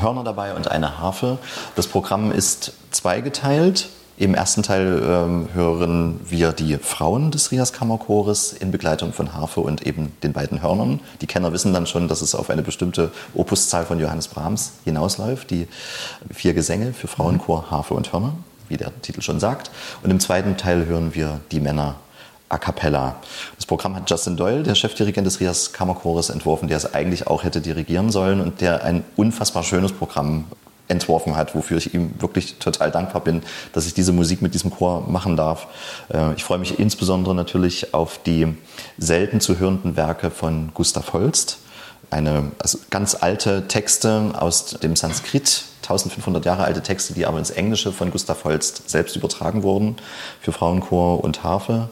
[0.00, 1.38] Hörner dabei und eine Harfe.
[1.76, 3.88] Das Programm ist zweigeteilt.
[4.18, 9.60] Im ersten Teil ähm, hören wir die Frauen des Rias Kammerchores in Begleitung von Harfe
[9.60, 11.00] und eben den beiden Hörnern.
[11.22, 15.50] Die Kenner wissen dann schon, dass es auf eine bestimmte Opuszahl von Johannes Brahms hinausläuft.
[15.50, 15.66] Die
[16.30, 18.34] vier Gesänge für Frauenchor, Harfe und Hörner,
[18.68, 19.70] wie der Titel schon sagt.
[20.02, 21.96] Und im zweiten Teil hören wir die Männer
[22.52, 23.16] a cappella.
[23.56, 27.44] Das Programm hat Justin Doyle, der Chefdirigent des Rias Kammerchores, entworfen, der es eigentlich auch
[27.44, 30.44] hätte dirigieren sollen und der ein unfassbar schönes Programm
[30.88, 34.70] entworfen hat, wofür ich ihm wirklich total dankbar bin, dass ich diese Musik mit diesem
[34.70, 35.66] Chor machen darf.
[36.12, 38.54] Äh, ich freue mich insbesondere natürlich auf die
[38.98, 41.58] selten zu hörenden Werke von Gustav Holst.
[42.10, 47.50] Eine also ganz alte Texte aus dem Sanskrit, 1500 Jahre alte Texte, die aber ins
[47.50, 49.96] Englische von Gustav Holst selbst übertragen wurden
[50.42, 51.88] für Frauenchor und Harfe.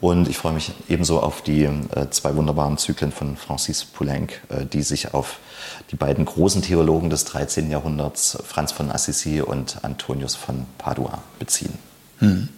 [0.00, 4.66] Und ich freue mich ebenso auf die äh, zwei wunderbaren Zyklen von Francis Poulenc, äh,
[4.66, 5.38] die sich auf
[5.90, 7.70] die beiden großen Theologen des 13.
[7.70, 11.78] Jahrhunderts, Franz von Assisi und Antonius von Padua, beziehen.
[12.18, 12.48] Hm.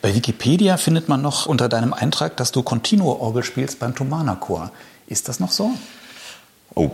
[0.00, 4.70] Bei Wikipedia findet man noch unter deinem Eintrag, dass du Continuo-Orgel spielst beim Thomaner Chor.
[5.06, 5.72] Ist das noch so?
[6.74, 6.90] Oh,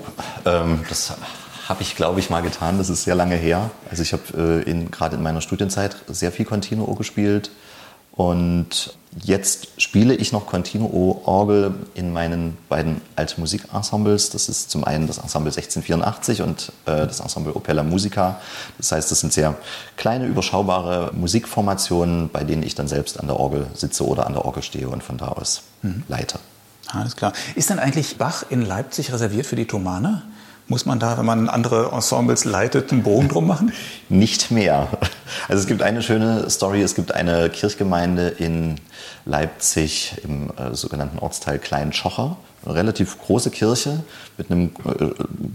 [0.47, 1.13] ähm, das
[1.69, 2.79] habe ich, glaube ich, mal getan.
[2.79, 3.71] Das ist sehr lange her.
[3.89, 7.51] Also ich habe äh, gerade in meiner Studienzeit sehr viel Continuo gespielt.
[8.13, 14.31] Und jetzt spiele ich noch Continuo-Orgel in meinen beiden Alte Musikensembles.
[14.31, 18.41] Das ist zum einen das Ensemble 1684 und äh, das Ensemble Opella Musica.
[18.79, 19.57] Das heißt, das sind sehr
[19.97, 24.45] kleine, überschaubare Musikformationen, bei denen ich dann selbst an der Orgel sitze oder an der
[24.45, 26.03] Orgel stehe und von da aus mhm.
[26.09, 26.39] leite.
[26.89, 27.33] Alles klar.
[27.55, 30.23] Ist denn eigentlich Bach in Leipzig reserviert für die Thomaner?
[30.71, 33.73] Muss man da, wenn man andere Ensembles leitet, einen Bogen drum machen?
[34.09, 34.87] Nicht mehr.
[35.49, 36.81] Also es gibt eine schöne Story.
[36.81, 38.77] Es gibt eine Kirchgemeinde in
[39.25, 42.37] Leipzig im äh, sogenannten Ortsteil Klein-Schocher.
[42.65, 44.05] Eine relativ große Kirche
[44.39, 45.11] mit einem äh,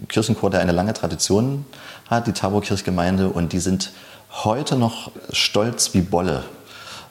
[0.10, 1.65] Kirchenchor, der eine lange Tradition
[2.10, 3.30] hat, die Tabor-Kirchgemeinde.
[3.30, 3.93] Und die sind
[4.43, 6.43] heute noch stolz wie Bolle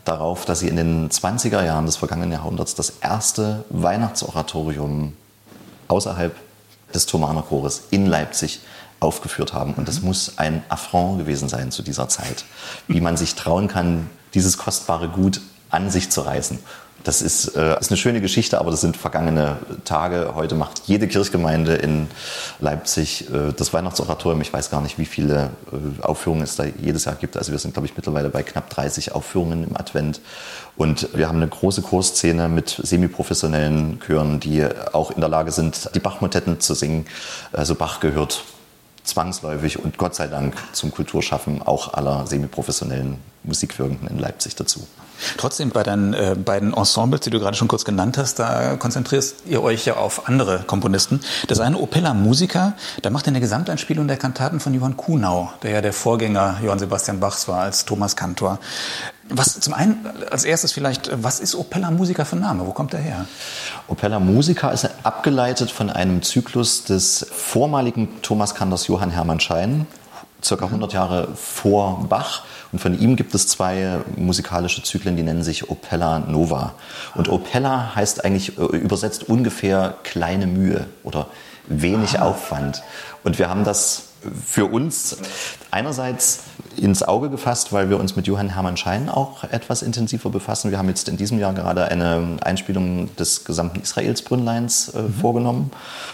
[0.05, 5.15] darauf, dass sie in den 20er Jahren des vergangenen Jahrhunderts das erste Weihnachtsoratorium
[5.89, 6.35] außerhalb
[6.95, 8.61] des Thomaner Chores in Leipzig
[9.01, 9.75] aufgeführt haben.
[9.75, 10.09] Und das mhm.
[10.09, 12.45] muss ein Affront gewesen sein zu dieser Zeit,
[12.89, 16.59] wie man sich trauen kann, dieses kostbare Gut an sich zu reißen.
[17.05, 20.33] Das ist, äh, ist eine schöne Geschichte, aber das sind vergangene Tage.
[20.35, 22.09] Heute macht jede Kirchgemeinde in
[22.61, 24.41] Leipzig äh, das Weihnachtsoratorium.
[24.41, 27.37] Ich weiß gar nicht, wie viele äh, Aufführungen es da jedes Jahr gibt.
[27.37, 30.23] Also wir sind, glaube ich, mittlerweile bei knapp 30 Aufführungen im Advent.
[30.79, 35.91] Und wir haben eine große Chorszene mit semiprofessionellen Chören, die auch in der Lage sind,
[35.95, 37.05] die Bachmotetten zu singen.
[37.53, 38.45] Also Bach gehört
[39.05, 44.87] zwangsläufig und Gott sei Dank zum Kulturschaffen auch aller semiprofessionellen Musikwirkenden in Leipzig dazu.
[45.37, 49.35] Trotzdem bei deinen äh, beiden Ensembles, die du gerade schon kurz genannt hast, da konzentriert
[49.47, 51.21] ihr euch ja auf andere Komponisten.
[51.49, 55.81] Das eine Opella Musica, da macht eine Gesamteinspielung der Kantaten von Johann Kuhnau, der ja
[55.81, 58.59] der Vorgänger Johann Sebastian Bachs war als Thomas Kantor.
[59.31, 62.67] Was zum einen als erstes vielleicht, was ist Opella Musica für ein Name?
[62.67, 63.25] Wo kommt der her?
[63.89, 69.87] Opella Musica ist abgeleitet von einem Zyklus des vormaligen Thomas Kantors Johann Hermann Schein,
[70.45, 72.43] circa 100 Jahre vor Bach.
[72.73, 76.75] Und von ihm gibt es zwei musikalische Zyklen, die nennen sich Opella Nova.
[77.15, 81.29] Und Opella heißt eigentlich äh, übersetzt ungefähr kleine Mühe oder
[81.67, 82.27] wenig ah.
[82.27, 82.83] Aufwand.
[83.23, 84.14] Und wir haben das
[84.45, 85.17] für uns
[85.71, 86.41] einerseits
[86.77, 90.71] ins Auge gefasst, weil wir uns mit Johann Hermann Schein auch etwas intensiver befassen.
[90.71, 95.15] Wir haben jetzt in diesem Jahr gerade eine Einspielung des gesamten Israelsbrünnleins äh, mhm.
[95.15, 95.71] vorgenommen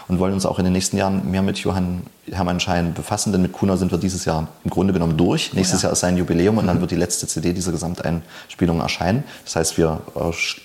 [0.08, 3.42] und wollen uns auch in den nächsten Jahren mehr mit Johann Hermann Schein befassen, denn
[3.42, 5.52] mit Kuna sind wir dieses Jahr im Grunde genommen durch.
[5.52, 5.88] Nächstes ja.
[5.88, 6.80] Jahr ist sein Jubiläum und dann mhm.
[6.82, 9.24] wird die letzte CD dieser Gesamteinspielung erscheinen.
[9.44, 10.00] Das heißt, wir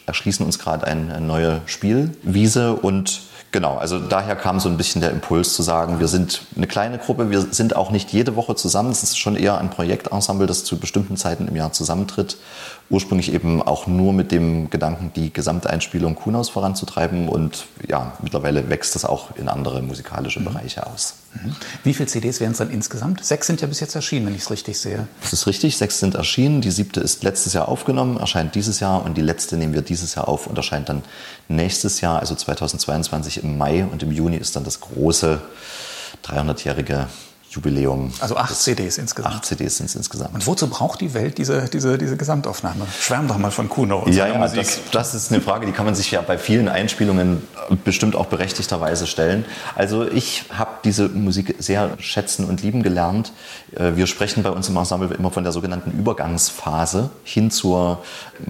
[0.06, 3.22] erschließen uns gerade eine neue Spielwiese und
[3.56, 6.98] Genau, also daher kam so ein bisschen der Impuls zu sagen, wir sind eine kleine
[6.98, 8.92] Gruppe, wir sind auch nicht jede Woche zusammen.
[8.92, 12.36] Es ist schon eher ein Projektensemble, das zu bestimmten Zeiten im Jahr zusammentritt.
[12.90, 17.28] Ursprünglich eben auch nur mit dem Gedanken, die Gesamteinspielung Kuhnaus voranzutreiben.
[17.28, 20.46] Und ja, mittlerweile wächst das auch in andere musikalische mhm.
[20.46, 21.16] Bereiche aus.
[21.34, 21.56] Mhm.
[21.84, 23.26] Wie viele CDs wären es dann insgesamt?
[23.26, 25.08] Sechs sind ja bis jetzt erschienen, wenn ich es richtig sehe.
[25.22, 26.62] Das ist richtig, sechs sind erschienen.
[26.62, 30.14] Die siebte ist letztes Jahr aufgenommen, erscheint dieses Jahr und die letzte nehmen wir dieses
[30.14, 31.02] Jahr auf und erscheint dann
[31.48, 35.42] nächstes Jahr, also 2022 im Mai und im Juni ist dann das große
[36.24, 37.08] 300-jährige
[37.56, 38.12] Jubiläum.
[38.20, 39.36] Also acht CDs insgesamt.
[39.36, 40.34] Acht CDs sind es insgesamt.
[40.34, 42.86] Und wozu braucht die Welt diese, diese, diese Gesamtaufnahme?
[43.00, 44.58] Schwärm doch mal von Kuno und ja, ja, Musik.
[44.58, 47.42] Das, das ist eine Frage, die kann man sich ja bei vielen Einspielungen
[47.84, 49.46] bestimmt auch berechtigterweise stellen.
[49.76, 53.32] Also ich habe diese Musik sehr schätzen und lieben gelernt.
[53.76, 58.04] Äh, wir sprechen bei uns im Ensemble immer von der sogenannten Übergangsphase hin zur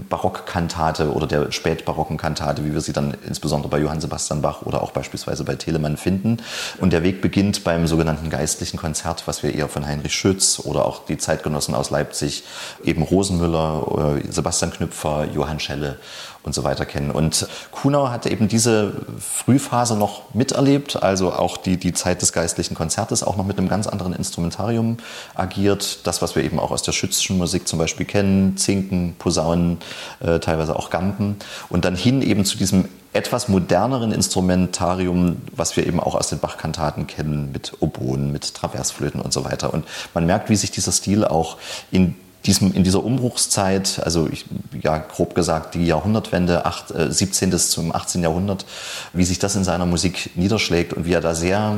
[0.09, 4.81] Barockkantate oder der spätbarocken Kantate, wie wir sie dann insbesondere bei Johann Sebastian Bach oder
[4.81, 6.37] auch beispielsweise bei Telemann finden.
[6.79, 10.85] Und der Weg beginnt beim sogenannten geistlichen Konzert, was wir eher von Heinrich Schütz oder
[10.85, 12.43] auch die Zeitgenossen aus Leipzig,
[12.83, 15.99] eben Rosenmüller, äh, Sebastian Knüpfer, Johann Schelle
[16.45, 17.11] und so weiter kennen.
[17.11, 22.75] Und Kuhnau hatte eben diese Frühphase noch miterlebt, also auch die, die Zeit des geistlichen
[22.75, 24.97] Konzertes, auch noch mit einem ganz anderen Instrumentarium
[25.33, 26.05] agiert.
[26.05, 29.79] Das, was wir eben auch aus der schützischen Musik zum Beispiel kennen, Zinken, Posaunen,
[30.19, 31.37] äh, teilweise auch Gampen.
[31.69, 36.39] Und dann hin eben zu diesem etwas moderneren Instrumentarium, was wir eben auch aus den
[36.39, 39.73] Bach-Kantaten kennen, mit Oboen, mit Traversflöten und so weiter.
[39.73, 41.57] Und man merkt, wie sich dieser Stil auch
[41.91, 44.45] in diesem, in dieser Umbruchszeit, also ich,
[44.81, 47.57] ja, grob gesagt die Jahrhundertwende, 8, äh, 17.
[47.57, 48.21] zum 18.
[48.21, 48.65] Jahrhundert,
[49.13, 51.77] wie sich das in seiner Musik niederschlägt und wie er da sehr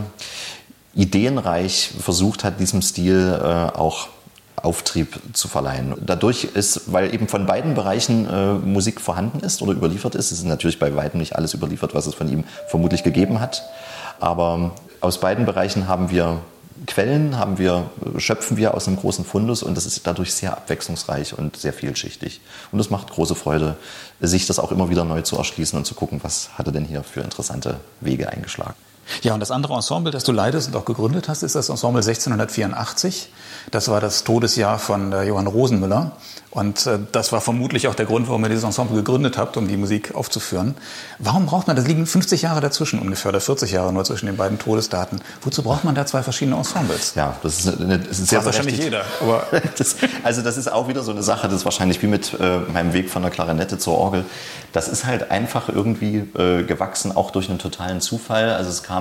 [0.94, 4.10] ideenreich versucht hat, diesem Stil äh, auch
[4.56, 5.94] Auftrieb zu verleihen.
[6.04, 10.40] Dadurch ist, weil eben von beiden Bereichen äh, Musik vorhanden ist oder überliefert ist, es
[10.40, 13.64] ist natürlich bei weitem nicht alles überliefert, was es von ihm vermutlich gegeben hat,
[14.20, 16.40] aber aus beiden Bereichen haben wir
[16.86, 21.38] Quellen, haben wir, schöpfen wir aus einem großen Fundus und das ist dadurch sehr abwechslungsreich
[21.38, 22.42] und sehr vielschichtig.
[22.72, 23.78] Und es macht große Freude,
[24.20, 26.86] sich das auch immer wieder neu zu erschließen und zu gucken, was hat er denn
[26.86, 28.76] hier für interessante Wege eingeschlagen.
[29.22, 32.02] Ja, und das andere Ensemble, das du leitest und auch gegründet hast, ist das Ensemble
[32.02, 33.30] 1684.
[33.72, 36.14] Das war das Todesjahr von äh, Johann Rosenmüller.
[36.58, 39.68] Und äh, das war vermutlich auch der Grund, warum ihr dieses Ensemble gegründet habt, um
[39.68, 40.76] die Musik aufzuführen.
[41.20, 44.38] Warum braucht man, das liegen 50 Jahre dazwischen ungefähr, oder 40 Jahre nur zwischen den
[44.38, 45.22] beiden Todesdaten.
[45.42, 47.14] Wozu braucht man da zwei verschiedene Ensembles?
[47.16, 49.04] Ja, das ist, eine, das ist sehr wahrscheinlich jeder.
[49.22, 49.46] Aber
[49.78, 52.60] das, also das ist auch wieder so eine Sache, das ist wahrscheinlich wie mit äh,
[52.74, 54.26] meinem Weg von der Klarinette zur Orgel.
[54.74, 58.50] Das ist halt einfach irgendwie äh, gewachsen, auch durch einen totalen Zufall.
[58.50, 58.97] Also es kam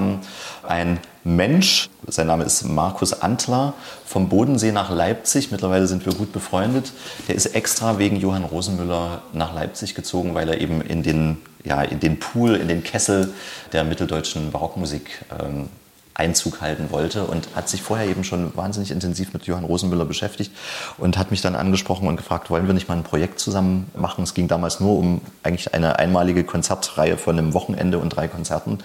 [0.66, 5.50] ein Mensch, sein Name ist Markus Antler, vom Bodensee nach Leipzig.
[5.50, 6.92] Mittlerweile sind wir gut befreundet.
[7.28, 11.82] Der ist extra wegen Johann Rosenmüller nach Leipzig gezogen, weil er eben in den, ja,
[11.82, 13.32] in den Pool, in den Kessel
[13.72, 15.68] der mitteldeutschen Barockmusik ähm,
[16.16, 20.50] Einzug halten wollte und hat sich vorher eben schon wahnsinnig intensiv mit Johann Rosenmüller beschäftigt
[20.96, 24.24] und hat mich dann angesprochen und gefragt, wollen wir nicht mal ein Projekt zusammen machen?
[24.24, 28.78] Es ging damals nur um eigentlich eine einmalige Konzertreihe von einem Wochenende und drei Konzerten.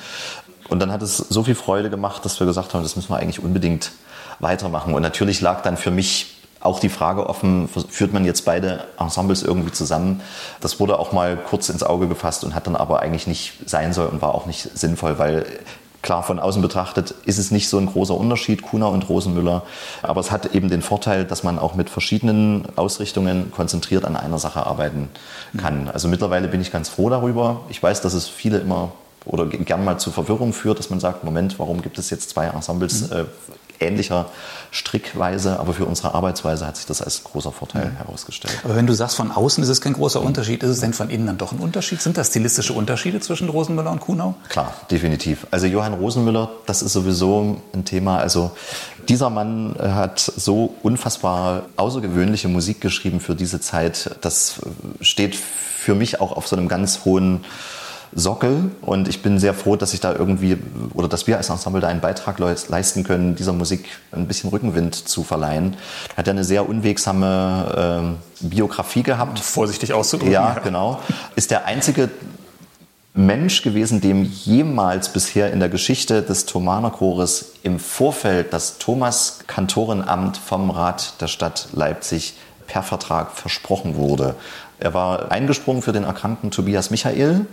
[0.72, 3.18] Und dann hat es so viel Freude gemacht, dass wir gesagt haben, das müssen wir
[3.18, 3.92] eigentlich unbedingt
[4.40, 4.94] weitermachen.
[4.94, 9.44] Und natürlich lag dann für mich auch die Frage offen, führt man jetzt beide Ensembles
[9.44, 10.22] irgendwie zusammen?
[10.62, 13.92] Das wurde auch mal kurz ins Auge gefasst und hat dann aber eigentlich nicht sein
[13.92, 15.46] soll und war auch nicht sinnvoll, weil
[16.04, 19.62] Klar, von außen betrachtet ist es nicht so ein großer Unterschied, Kuhner und Rosenmüller.
[20.02, 24.40] Aber es hat eben den Vorteil, dass man auch mit verschiedenen Ausrichtungen konzentriert an einer
[24.40, 25.10] Sache arbeiten
[25.58, 25.90] kann.
[25.90, 27.62] Also mittlerweile bin ich ganz froh darüber.
[27.70, 28.94] Ich weiß, dass es viele immer
[29.26, 32.46] oder gern mal zu Verwirrung führt, dass man sagt, Moment, warum gibt es jetzt zwei
[32.48, 33.18] Ensembles mhm.
[33.18, 33.26] äh,
[33.82, 34.28] ähnlicher
[34.72, 37.98] Strickweise, aber für unsere Arbeitsweise hat sich das als großer Vorteil mhm.
[37.98, 38.58] herausgestellt.
[38.64, 41.10] Aber wenn du sagst, von außen ist es kein großer Unterschied, ist es denn von
[41.10, 42.02] innen dann doch ein Unterschied?
[42.02, 44.36] Sind das stilistische Unterschiede zwischen Rosenmüller und Kuhnau?
[44.50, 45.48] Klar, definitiv.
[45.52, 48.20] Also Johann Rosenmüller, das ist sowieso ein Thema.
[48.20, 48.52] Also
[49.10, 54.16] dieser Mann hat so unfassbar außergewöhnliche Musik geschrieben für diese Zeit.
[54.22, 54.62] Das
[55.02, 57.44] steht für mich auch auf so einem ganz hohen
[58.14, 58.72] Sockel.
[58.82, 60.58] Und ich bin sehr froh, dass ich da irgendwie
[60.94, 64.96] oder dass wir als Ensemble da einen Beitrag leisten können, dieser Musik ein bisschen Rückenwind
[64.96, 65.76] zu verleihen.
[66.12, 69.40] Er hat ja eine sehr unwegsame äh, Biografie gehabt.
[69.40, 70.34] Vorsichtig auszudrücken.
[70.34, 71.00] Ja, genau.
[71.36, 72.10] Ist der einzige
[73.14, 80.38] Mensch gewesen, dem jemals bisher in der Geschichte des Thomaner Chores im Vorfeld das Thomas-Kantorenamt
[80.38, 82.36] vom Rat der Stadt Leipzig
[82.68, 84.36] per Vertrag versprochen wurde.
[84.82, 87.46] Er war eingesprungen für den erkrankten Tobias Michael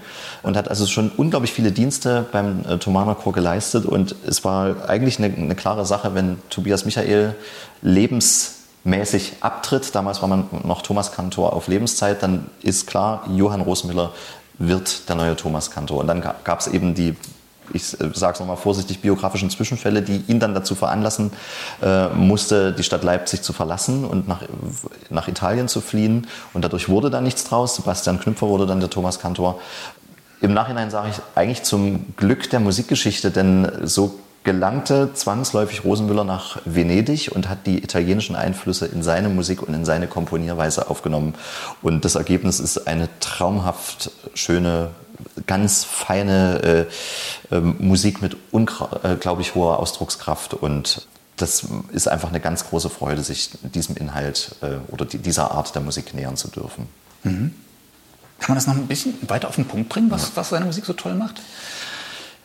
[0.43, 3.85] und hat also schon unglaublich viele Dienste beim äh, Thomaner Chor geleistet.
[3.85, 7.35] Und es war eigentlich eine, eine klare Sache, wenn Tobias Michael
[7.83, 14.13] lebensmäßig abtritt, damals war man noch Thomas Kantor auf Lebenszeit, dann ist klar, Johann Rosmüller
[14.59, 15.99] wird der neue Thomas Kantor.
[15.99, 17.15] Und dann gab es eben die
[17.73, 21.33] ich äh, sage es nochmal vorsichtig, biografischen Zwischenfälle, die ihn dann dazu veranlassen
[21.83, 24.43] äh, musste, die Stadt Leipzig zu verlassen und nach,
[25.11, 26.27] nach Italien zu fliehen.
[26.55, 27.77] Und dadurch wurde da nichts draus.
[27.77, 29.61] Sebastian Knüpfer wurde dann der Thomas Kantor.
[30.41, 36.59] Im Nachhinein sage ich eigentlich zum Glück der Musikgeschichte, denn so gelangte zwangsläufig Rosenmüller nach
[36.65, 41.35] Venedig und hat die italienischen Einflüsse in seine Musik und in seine Komponierweise aufgenommen.
[41.83, 44.91] Und das Ergebnis ist eine traumhaft schöne
[45.47, 46.87] ganz feine
[47.51, 53.23] äh, äh, Musik mit unglaublich hoher Ausdruckskraft und das ist einfach eine ganz große Freude,
[53.23, 56.89] sich diesem Inhalt äh, oder die, dieser Art der Musik nähern zu dürfen.
[57.23, 57.55] Mhm.
[58.41, 60.85] Kann man das noch ein bisschen weiter auf den Punkt bringen, was, was seine Musik
[60.85, 61.41] so toll macht?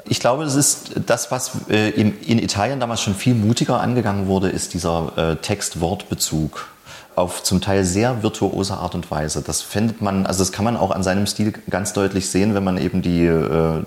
[0.06, 4.50] Ich glaube, es ist das, was äh, in, Italien damals schon viel mutiger angegangen wurde,
[4.50, 6.68] ist dieser äh, Text-Wort-Bezug
[7.16, 9.42] auf zum Teil sehr virtuose Art und Weise.
[9.42, 12.64] Das findet man, also das kann man auch an seinem Stil ganz deutlich sehen, wenn
[12.64, 13.84] man eben die äh,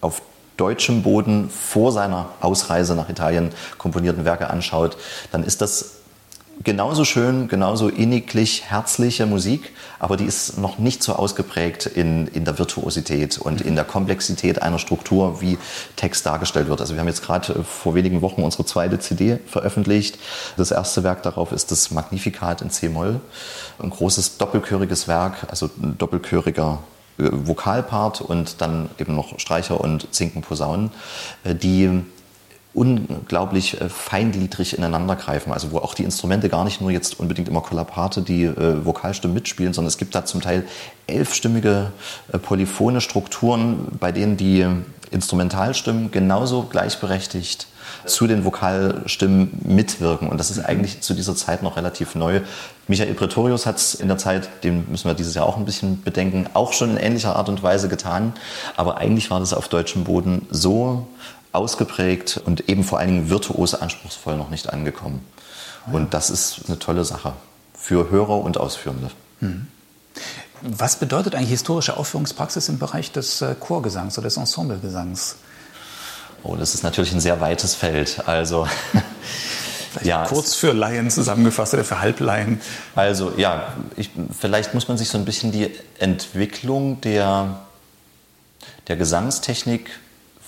[0.00, 0.22] auf
[0.56, 4.98] deutschem Boden vor seiner Ausreise nach Italien komponierten Werke anschaut,
[5.32, 5.99] dann ist das
[6.62, 12.44] genauso schön, genauso inniglich, herzliche Musik, aber die ist noch nicht so ausgeprägt in, in
[12.44, 15.58] der Virtuosität und in der Komplexität einer Struktur, wie
[15.96, 16.80] Text dargestellt wird.
[16.80, 20.18] Also wir haben jetzt gerade äh, vor wenigen Wochen unsere zweite CD veröffentlicht.
[20.56, 23.20] Das erste Werk darauf ist das Magnificat in C-Moll,
[23.78, 26.78] ein großes doppelchöriges Werk, also ein doppelchöriger
[27.16, 30.90] Vokalpart und dann eben noch Streicher und Zinken, Posaunen,
[31.44, 32.02] äh, die
[32.72, 35.52] unglaublich äh, feingliedrig ineinander greifen.
[35.52, 39.34] Also wo auch die Instrumente gar nicht nur jetzt unbedingt immer Kollapate, die äh, Vokalstimmen
[39.34, 40.64] mitspielen, sondern es gibt da zum Teil
[41.06, 41.92] elfstimmige
[42.32, 44.66] äh, polyphone Strukturen, bei denen die
[45.10, 47.66] Instrumentalstimmen genauso gleichberechtigt
[48.06, 50.28] zu den Vokalstimmen mitwirken.
[50.28, 52.40] Und das ist eigentlich zu dieser Zeit noch relativ neu.
[52.86, 56.02] Michael Pretorius hat es in der Zeit, den müssen wir dieses Jahr auch ein bisschen
[56.02, 58.32] bedenken, auch schon in ähnlicher Art und Weise getan.
[58.76, 61.08] Aber eigentlich war das auf deutschem Boden so
[61.52, 65.24] ausgeprägt und eben vor allen Dingen virtuos anspruchsvoll noch nicht angekommen.
[65.92, 67.32] Und das ist eine tolle Sache
[67.74, 69.10] für Hörer und Ausführende.
[69.40, 69.66] Mhm.
[70.62, 75.36] Was bedeutet eigentlich historische Aufführungspraxis im Bereich des äh, Chorgesangs oder des Ensemblegesangs?
[76.42, 78.28] Oh, das ist natürlich ein sehr weites Feld.
[78.28, 78.68] Also
[80.02, 82.60] ja, kurz für Laien zusammengefasst oder für Halblaien.
[82.94, 87.60] Also ja, ich, vielleicht muss man sich so ein bisschen die Entwicklung der,
[88.88, 89.90] der Gesangstechnik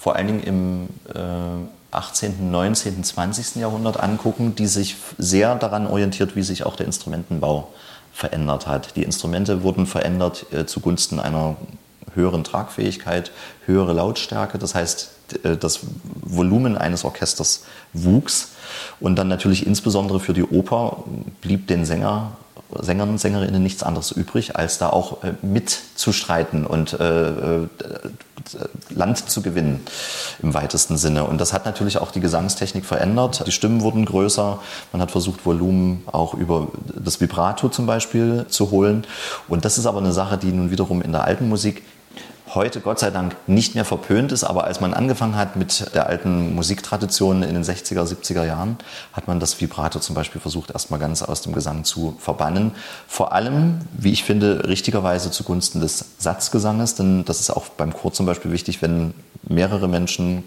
[0.03, 3.55] vor allen Dingen im äh, 18., 19., 20.
[3.57, 7.69] Jahrhundert angucken, die sich sehr daran orientiert, wie sich auch der Instrumentenbau
[8.13, 8.97] verändert hat.
[8.97, 11.55] Die Instrumente wurden verändert äh, zugunsten einer
[12.17, 13.31] höheren Tragfähigkeit,
[13.65, 14.59] höhere Lautstärke.
[14.59, 15.11] Das heißt,
[15.45, 15.81] äh, das
[16.21, 17.63] Volumen eines Orchesters
[17.93, 18.49] wuchs.
[18.99, 21.05] Und dann natürlich insbesondere für die Oper
[21.43, 22.33] blieb den Sänger
[22.81, 27.69] Sängern und Sängerinnen nichts anderes übrig, als da auch äh, mitzustreiten und äh, äh,
[28.91, 29.81] Land zu gewinnen
[30.43, 31.25] im weitesten Sinne.
[31.25, 33.45] Und das hat natürlich auch die Gesangstechnik verändert.
[33.47, 34.59] Die Stimmen wurden größer.
[34.93, 39.07] Man hat versucht, Volumen auch über das Vibrato zum Beispiel zu holen.
[39.49, 41.83] Und das ist aber eine Sache, die nun wiederum in der alten Musik
[42.55, 44.45] heute Gott sei Dank nicht mehr verpönt ist.
[44.45, 48.77] Aber als man angefangen hat mit der alten Musiktradition in den 60er, 70er Jahren,
[49.13, 52.73] hat man das Vibrato zum Beispiel versucht, erstmal ganz aus dem Gesang zu verbannen.
[53.09, 58.13] Vor allem, wie ich finde, richtigerweise zugunsten des Satzgesanges, denn das ist auch beim Chor
[58.13, 60.45] zum Beispiel wichtig, wenn mehrere Menschen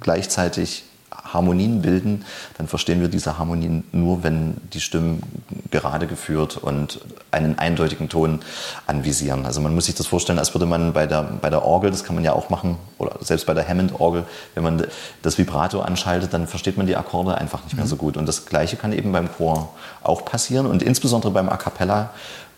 [0.00, 0.84] gleichzeitig
[1.32, 2.24] Harmonien bilden,
[2.56, 5.22] dann verstehen wir diese Harmonien nur, wenn die Stimmen
[5.70, 8.40] gerade geführt und einen eindeutigen Ton
[8.86, 9.46] anvisieren.
[9.46, 12.04] Also man muss sich das vorstellen, als würde man bei der, bei der Orgel, das
[12.04, 14.86] kann man ja auch machen, oder selbst bei der Hammond-Orgel, wenn man
[15.22, 18.00] das Vibrato anschaltet, dann versteht man die Akkorde einfach nicht mehr so mhm.
[18.00, 18.16] gut.
[18.16, 22.10] Und das Gleiche kann eben beim Chor auch passieren und insbesondere beim A Cappella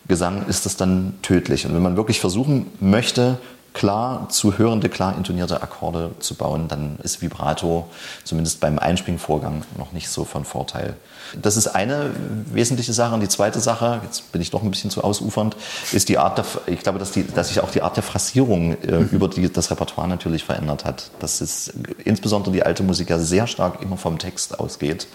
[0.07, 1.65] Gesang ist das dann tödlich.
[1.65, 3.37] Und wenn man wirklich versuchen möchte,
[3.73, 7.87] klar zu hörende, klar intonierte Akkorde zu bauen, dann ist Vibrato
[8.23, 10.95] zumindest beim Einspringvorgang noch nicht so von Vorteil.
[11.39, 12.11] Das ist eine
[12.51, 13.13] wesentliche Sache.
[13.13, 15.55] Und die zweite Sache, jetzt bin ich doch ein bisschen zu ausufernd,
[15.91, 18.77] ist die Art der, ich glaube, dass, die, dass sich auch die Art der Phrasierung
[18.81, 19.09] äh, mhm.
[19.11, 21.11] über die, das Repertoire natürlich verändert hat.
[21.19, 25.07] Dass es insbesondere die alte Musik ja sehr stark immer vom Text ausgeht.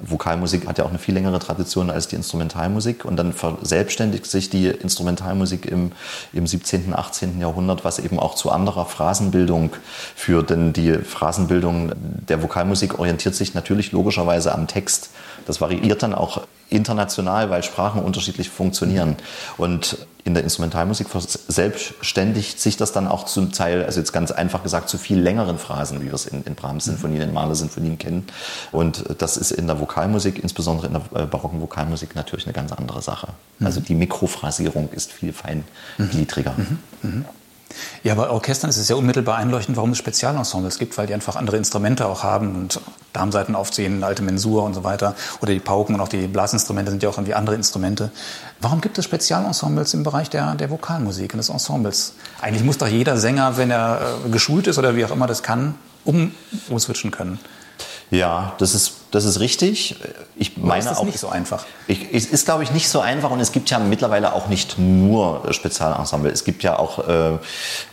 [0.00, 3.04] Vokalmusik hat ja auch eine viel längere Tradition als die Instrumentalmusik.
[3.04, 5.92] Und dann verselbstständigt sich die Instrumentalmusik im,
[6.32, 7.40] im 17., 18.
[7.40, 9.70] Jahrhundert, was eben auch zu anderer Phrasenbildung
[10.14, 10.50] führt.
[10.50, 11.92] Denn die Phrasenbildung
[12.28, 15.10] der Vokalmusik orientiert sich natürlich logischerweise am Text.
[15.46, 19.16] Das variiert dann auch international, weil Sprachen unterschiedlich funktionieren.
[19.56, 21.06] Und in der Instrumentalmusik
[21.48, 25.58] selbstständigt sich das dann auch zum Teil, also jetzt ganz einfach gesagt, zu viel längeren
[25.58, 28.26] Phrasen, wie wir es in, in Brahms-Sinfonien, in Mahler-Sinfonien kennen.
[28.72, 32.72] Und das ist in der Vokalmusik, insbesondere in der äh, barocken Vokalmusik, natürlich eine ganz
[32.72, 33.28] andere Sache.
[33.60, 36.54] Also die Mikrophrasierung ist viel feingliedriger.
[36.58, 36.78] Mhm.
[37.02, 37.24] Mhm.
[38.02, 41.36] Ja, bei Orchestern ist es ja unmittelbar einleuchtend, warum es Spezialensembles gibt, weil die einfach
[41.36, 42.80] andere Instrumente auch haben und
[43.12, 45.14] Darmseiten aufziehen, alte Mensur und so weiter.
[45.40, 48.10] Oder die Pauken und auch die Blasinstrumente sind ja auch irgendwie andere Instrumente.
[48.60, 52.14] Warum gibt es Spezialensembles im Bereich der, der Vokalmusik und des Ensembles?
[52.40, 55.42] Eigentlich muss doch jeder Sänger, wenn er äh, geschult ist oder wie auch immer das
[55.42, 56.32] kann, um,
[56.68, 57.38] umswitchen können.
[58.10, 59.96] Ja, das ist, das ist richtig.
[60.34, 61.66] Ich meine ist das auch, nicht so einfach.
[61.88, 64.78] Ich, es ist, glaube ich, nicht so einfach und es gibt ja mittlerweile auch nicht
[64.78, 66.30] nur Spezialensemble.
[66.30, 67.38] Es gibt ja auch äh,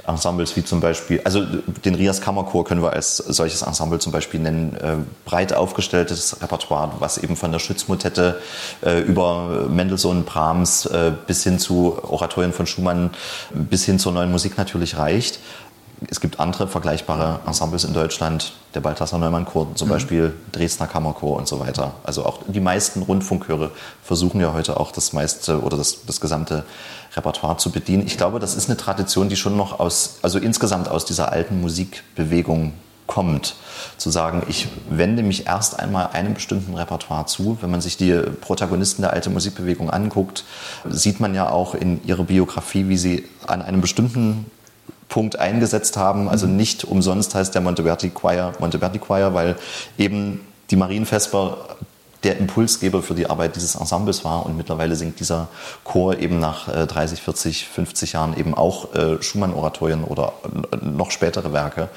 [0.07, 4.39] Ensembles wie zum Beispiel, also den Rias Kammerchor können wir als solches Ensemble zum Beispiel
[4.39, 4.75] nennen.
[4.75, 8.41] Äh, breit aufgestelltes Repertoire, was eben von der Schützmotette
[8.85, 13.09] äh, über Mendelssohn, Brahms äh, bis hin zu Oratorien von Schumann
[13.53, 15.39] bis hin zur neuen Musik natürlich reicht.
[16.09, 19.93] Es gibt andere vergleichbare Ensembles in Deutschland, der Balthasar Neumann Chor zum mhm.
[19.93, 21.93] Beispiel, Dresdner Kammerchor und so weiter.
[22.03, 23.71] Also auch die meisten Rundfunkchöre
[24.03, 26.65] versuchen ja heute auch das meiste oder das, das gesamte
[27.15, 28.05] Repertoire zu bedienen.
[28.05, 31.61] Ich glaube, das ist eine Tradition, die schon noch aus, also insgesamt aus dieser alten
[31.61, 32.73] Musikbewegung
[33.07, 33.55] kommt,
[33.97, 37.57] zu sagen, ich wende mich erst einmal einem bestimmten Repertoire zu.
[37.61, 40.43] Wenn man sich die Protagonisten der alten Musikbewegung anguckt,
[40.89, 44.49] sieht man ja auch in ihrer Biografie, wie sie an einem bestimmten
[45.09, 46.29] Punkt eingesetzt haben.
[46.29, 46.55] Also mhm.
[46.55, 49.55] nicht umsonst heißt der Monteverdi Choir Monteverdi Choir, weil
[49.97, 51.77] eben die Marienvesper
[52.25, 54.45] der Impulsgeber für die Arbeit dieses Ensembles war.
[54.45, 55.47] Und mittlerweile singt dieser
[55.83, 60.33] Chor eben nach 30, 40, 50 Jahren eben auch äh, Schumann-Oratorien oder
[60.81, 61.89] noch spätere Werke.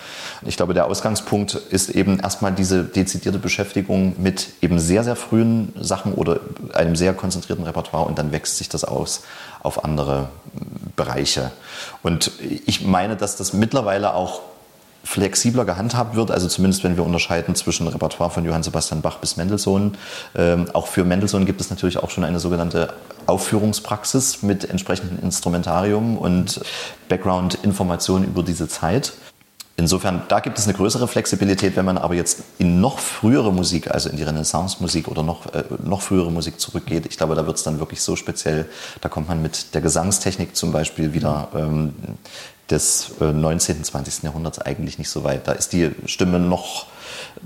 [0.43, 5.73] Ich glaube, der Ausgangspunkt ist eben erstmal diese dezidierte Beschäftigung mit eben sehr, sehr frühen
[5.81, 6.41] Sachen oder
[6.75, 9.23] einem sehr konzentrierten Repertoire und dann wächst sich das aus
[9.63, 10.29] auf andere
[10.95, 11.51] Bereiche.
[12.03, 12.33] Und
[12.67, 14.43] ich meine, dass das mittlerweile auch
[15.09, 19.39] flexibler gehandhabt wird, also zumindest wenn wir unterscheiden zwischen Repertoire von Johann Sebastian Bach bis
[19.39, 19.97] Mendelssohn.
[20.37, 22.93] Ähm, auch für Mendelssohn gibt es natürlich auch schon eine sogenannte
[23.25, 26.61] Aufführungspraxis mit entsprechendem Instrumentarium und
[27.09, 29.15] Background-Informationen über diese Zeit.
[29.79, 33.91] Insofern, da gibt es eine größere Flexibilität, wenn man aber jetzt in noch frühere Musik,
[33.91, 37.07] also in die Renaissance-Musik oder noch, äh, noch frühere Musik zurückgeht.
[37.09, 38.69] Ich glaube, da wird es dann wirklich so speziell.
[39.01, 41.95] Da kommt man mit der Gesangstechnik zum Beispiel wieder ähm,
[42.71, 44.25] des äh, 19., 20.
[44.25, 45.49] Jahrhunderts eigentlich nicht so weit.
[45.49, 46.87] Da ist die Stimme noch,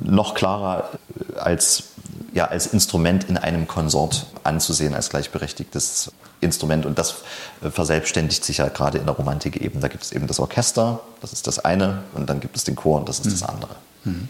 [0.00, 0.90] noch klarer
[1.36, 1.84] als,
[2.32, 6.86] ja, als Instrument in einem Konsort anzusehen, als gleichberechtigtes Instrument.
[6.86, 7.16] Und das
[7.62, 9.80] äh, verselbstständigt sich ja gerade in der Romantik eben.
[9.80, 12.76] Da gibt es eben das Orchester, das ist das eine, und dann gibt es den
[12.76, 13.30] Chor und das ist mhm.
[13.30, 13.74] das andere.
[14.04, 14.28] Mhm.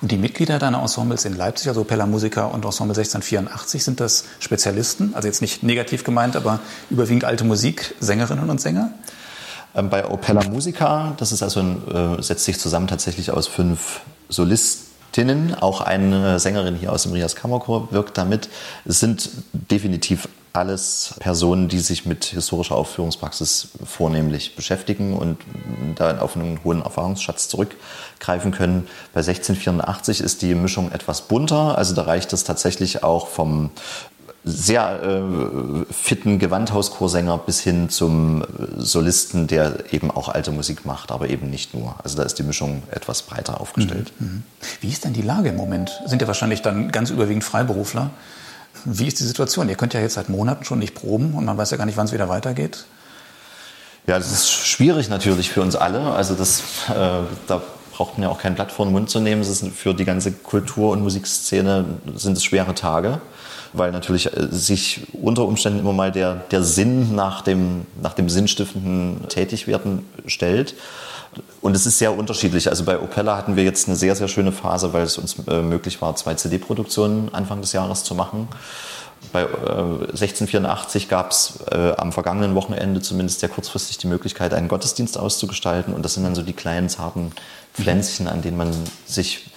[0.00, 4.24] Und die Mitglieder deiner Ensembles in Leipzig, also Pella Musica und Ensemble 1684, sind das
[4.38, 5.14] Spezialisten?
[5.14, 6.60] Also jetzt nicht negativ gemeint, aber
[6.90, 8.90] überwiegend alte Musik, Sängerinnen und Sänger?
[9.74, 14.00] Ähm, bei Opella Musica, das ist also ein, äh, setzt sich zusammen tatsächlich aus fünf
[14.28, 15.54] Solistinnen.
[15.54, 18.48] Auch eine Sängerin hier aus dem Rias Kammerchor wirkt damit.
[18.84, 25.38] Es sind definitiv alles Personen, die sich mit historischer Aufführungspraxis vornehmlich beschäftigen und
[25.96, 28.86] da auf einen hohen Erfahrungsschatz zurückgreifen können.
[29.12, 33.70] Bei 1684 ist die Mischung etwas bunter, also da reicht es tatsächlich auch vom
[34.44, 38.44] sehr äh, fitten Gewandhauschorsänger bis hin zum
[38.76, 41.96] Solisten, der eben auch alte Musik macht, aber eben nicht nur.
[42.04, 44.12] Also da ist die Mischung etwas breiter aufgestellt.
[44.18, 44.26] Mhm.
[44.26, 44.42] mhm.
[44.82, 45.98] Wie ist denn die Lage im Moment?
[46.06, 48.10] Sind ja wahrscheinlich dann ganz überwiegend Freiberufler.
[48.84, 49.68] Wie ist die Situation?
[49.68, 51.96] Ihr könnt ja jetzt seit Monaten schon nicht proben und man weiß ja gar nicht,
[51.96, 52.84] wann es wieder weitergeht.
[54.06, 56.12] Ja, das ist schwierig natürlich für uns alle.
[56.12, 57.62] Also das, äh, da
[57.96, 59.40] braucht man ja auch kein Blatt vor den Mund zu nehmen.
[59.40, 61.84] Es ist für die ganze Kultur- und Musikszene
[62.14, 63.20] sind es schwere Tage
[63.74, 68.30] weil natürlich äh, sich unter Umständen immer mal der, der Sinn nach dem, nach dem
[68.30, 70.74] sinnstiftenden Tätigwerden stellt.
[71.60, 72.68] Und es ist sehr unterschiedlich.
[72.68, 75.60] Also bei Opella hatten wir jetzt eine sehr, sehr schöne Phase, weil es uns äh,
[75.60, 78.48] möglich war, zwei CD-Produktionen Anfang des Jahres zu machen.
[79.32, 84.68] Bei äh, 1684 gab es äh, am vergangenen Wochenende zumindest sehr kurzfristig die Möglichkeit, einen
[84.68, 85.94] Gottesdienst auszugestalten.
[85.94, 87.32] Und das sind dann so die kleinen, zarten
[87.74, 88.72] Pflänzchen, an denen man
[89.06, 89.50] sich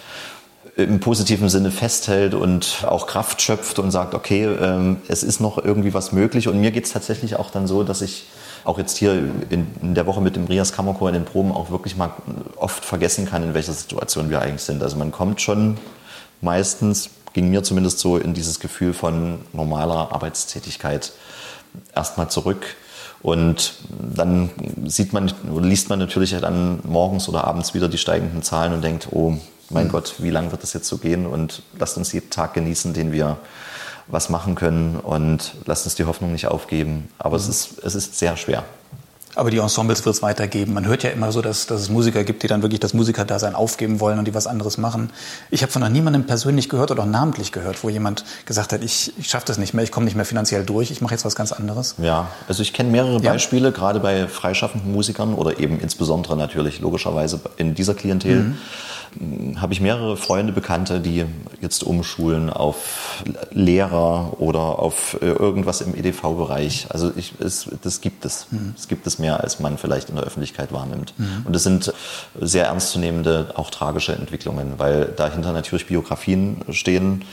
[0.77, 5.57] im positiven Sinne festhält und auch Kraft schöpft und sagt, okay, ähm, es ist noch
[5.57, 6.47] irgendwie was möglich.
[6.47, 8.27] Und mir geht es tatsächlich auch dann so, dass ich
[8.63, 9.13] auch jetzt hier
[9.49, 12.11] in, in, der Woche mit dem Rias Kammerchor in den Proben auch wirklich mal
[12.57, 14.83] oft vergessen kann, in welcher Situation wir eigentlich sind.
[14.83, 15.77] Also man kommt schon
[16.41, 21.13] meistens, ging mir zumindest so, in dieses Gefühl von normaler Arbeitstätigkeit
[21.95, 22.75] erstmal zurück.
[23.21, 24.49] Und dann
[24.85, 29.09] sieht man, liest man natürlich dann morgens oder abends wieder die steigenden Zahlen und denkt,
[29.11, 29.37] oh,
[29.69, 29.91] mein mhm.
[29.91, 31.25] Gott, wie lange wird das jetzt so gehen?
[31.25, 33.37] Und lasst uns jeden Tag genießen, den wir
[34.07, 37.09] was machen können und lasst uns die Hoffnung nicht aufgeben.
[37.17, 37.43] Aber mhm.
[37.43, 38.63] es, ist, es ist sehr schwer.
[39.37, 40.73] Aber die Ensembles wird es weitergeben.
[40.73, 43.53] Man hört ja immer so, dass, dass es Musiker gibt, die dann wirklich das Musikerdasein
[43.53, 45.11] aufgeben wollen und die was anderes machen.
[45.51, 48.83] Ich habe von noch niemandem persönlich gehört oder auch namentlich gehört, wo jemand gesagt hat,
[48.83, 51.23] ich, ich schaffe das nicht mehr, ich komme nicht mehr finanziell durch, ich mache jetzt
[51.23, 51.93] was ganz anderes.
[51.99, 53.31] Ja, also ich kenne mehrere ja.
[53.31, 58.39] Beispiele, gerade bei freischaffenden Musikern oder eben insbesondere natürlich logischerweise in dieser Klientel.
[58.39, 58.57] Mhm
[59.57, 61.25] habe ich mehrere Freunde, Bekannte, die
[61.61, 66.87] jetzt umschulen auf Lehrer oder auf äh, irgendwas im EDV-Bereich.
[66.89, 68.47] Also ich, es, das gibt es.
[68.51, 68.73] Mhm.
[68.77, 71.13] Es gibt es mehr, als man vielleicht in der Öffentlichkeit wahrnimmt.
[71.17, 71.43] Mhm.
[71.45, 71.93] Und es sind
[72.39, 77.23] sehr ernstzunehmende, auch tragische Entwicklungen, weil dahinter natürlich Biografien stehen,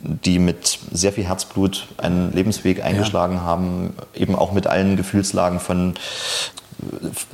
[0.00, 3.42] die mit sehr viel Herzblut einen Lebensweg eingeschlagen ja.
[3.42, 5.94] haben, eben auch mit allen Gefühlslagen von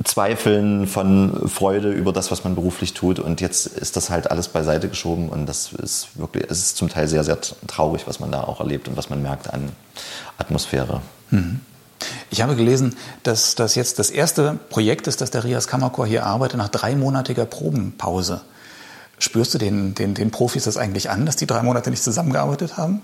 [0.03, 3.19] Zweifeln, von Freude über das, was man beruflich tut.
[3.19, 6.89] Und jetzt ist das halt alles beiseite geschoben und das ist wirklich, es ist zum
[6.89, 7.37] Teil sehr, sehr
[7.67, 9.71] traurig, was man da auch erlebt und was man merkt an
[10.37, 11.01] Atmosphäre.
[11.29, 11.59] Mhm.
[12.29, 16.25] Ich habe gelesen, dass das jetzt das erste Projekt ist, dass der Rias Kammerchor hier
[16.25, 18.41] arbeitet nach dreimonatiger Probenpause.
[19.17, 22.77] Spürst du den, den, den Profis das eigentlich an, dass die drei Monate nicht zusammengearbeitet
[22.77, 23.01] haben?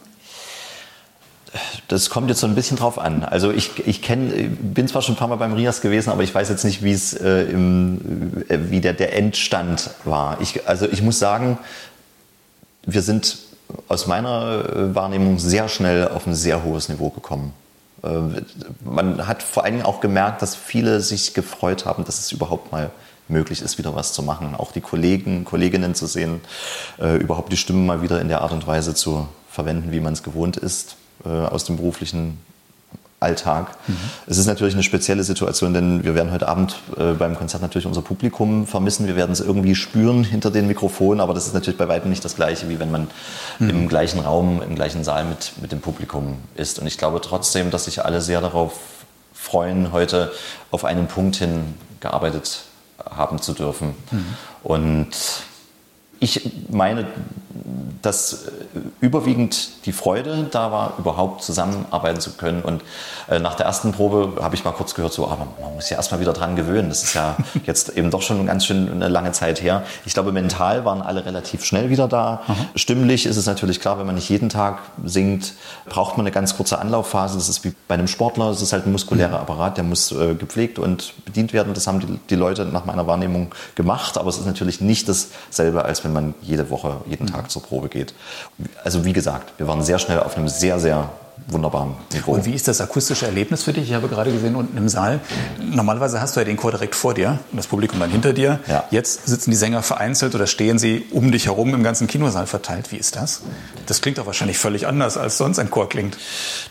[1.88, 3.24] Das kommt jetzt so ein bisschen drauf an.
[3.24, 6.34] Also ich, ich kenn, bin zwar schon ein paar Mal beim Rias gewesen, aber ich
[6.34, 10.40] weiß jetzt nicht, wie es äh, im, äh, wie der, der Endstand war.
[10.40, 11.58] Ich, also ich muss sagen,
[12.84, 13.38] wir sind
[13.90, 17.54] aus meiner äh, Wahrnehmung sehr schnell auf ein sehr hohes Niveau gekommen.
[18.04, 18.42] Äh,
[18.84, 22.72] man hat vor allen Dingen auch gemerkt, dass viele sich gefreut haben, dass es überhaupt
[22.72, 22.92] mal
[23.28, 24.56] möglich ist, wieder was zu machen.
[24.56, 26.42] Auch die Kollegen, Kolleginnen zu sehen,
[27.00, 30.14] äh, überhaupt die Stimmen mal wieder in der Art und Weise zu verwenden, wie man
[30.14, 32.38] es gewohnt ist äh, aus dem beruflichen
[33.22, 33.78] Alltag.
[33.88, 33.98] Mhm.
[34.26, 37.86] Es ist natürlich eine spezielle Situation, denn wir werden heute Abend äh, beim Konzert natürlich
[37.86, 39.08] unser Publikum vermissen.
[39.08, 42.26] Wir werden es irgendwie spüren hinter den Mikrofonen, aber das ist natürlich bei weitem nicht
[42.26, 43.08] das Gleiche, wie wenn man
[43.60, 43.70] mhm.
[43.70, 46.80] im gleichen Raum, im gleichen Saal mit, mit dem Publikum ist.
[46.80, 48.74] Und ich glaube trotzdem, dass sich alle sehr darauf
[49.34, 50.32] freuen, heute
[50.72, 52.64] auf einen Punkt hin gearbeitet
[53.08, 53.94] haben zu dürfen.
[54.10, 54.26] Mhm.
[54.64, 55.10] Und
[56.20, 57.08] ich meine,
[58.02, 62.62] dass äh, überwiegend die Freude da war, überhaupt zusammenarbeiten zu können.
[62.62, 62.82] Und
[63.30, 65.98] äh, nach der ersten Probe habe ich mal kurz gehört, so, aber man muss ja
[65.98, 66.90] erstmal wieder dran gewöhnen.
[66.90, 67.36] Das ist ja
[67.66, 69.84] jetzt eben doch schon ganz schön eine lange Zeit her.
[70.06, 72.42] Ich glaube, mental waren alle relativ schnell wieder da.
[72.48, 72.54] Mhm.
[72.76, 75.54] Stimmlich ist es natürlich klar, wenn man nicht jeden Tag singt,
[75.86, 77.36] braucht man eine ganz kurze Anlaufphase.
[77.36, 78.50] Das ist wie bei einem Sportler.
[78.50, 79.36] Das ist halt ein muskulärer mhm.
[79.36, 81.74] Apparat, der muss äh, gepflegt und bedient werden.
[81.74, 84.18] Das haben die, die Leute nach meiner Wahrnehmung gemacht.
[84.18, 87.90] Aber es ist natürlich nicht dasselbe, als wenn man jede Woche, jeden Tag zur Probe
[87.90, 88.14] geht.
[88.84, 91.10] Also wie gesagt, wir waren sehr schnell auf einem sehr, sehr
[91.48, 92.34] wunderbaren Niveau.
[92.34, 93.90] Und wie ist das akustische Erlebnis für dich?
[93.90, 95.20] Ich habe gerade gesehen unten im Saal,
[95.60, 98.60] normalerweise hast du ja den Chor direkt vor dir und das Publikum dann hinter dir.
[98.68, 98.84] Ja.
[98.92, 102.92] Jetzt sitzen die Sänger vereinzelt oder stehen sie um dich herum im ganzen Kinosaal verteilt.
[102.92, 103.42] Wie ist das?
[103.88, 106.18] Das klingt doch wahrscheinlich völlig anders, als sonst ein Chor klingt.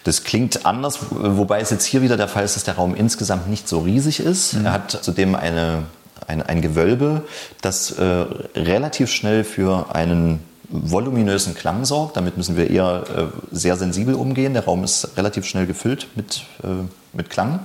[0.04, 3.48] Das klingt anders, wobei es jetzt hier wieder der Fall ist, dass der Raum insgesamt
[3.48, 4.54] nicht so riesig ist.
[4.54, 4.66] Mhm.
[4.66, 5.84] Er hat zudem eine
[6.26, 7.24] ein, ein Gewölbe,
[7.60, 8.04] das äh,
[8.54, 10.40] relativ schnell für einen
[10.70, 12.16] voluminösen Klang sorgt.
[12.16, 14.54] Damit müssen wir eher äh, sehr sensibel umgehen.
[14.54, 17.61] Der Raum ist relativ schnell gefüllt mit äh, mit Klang.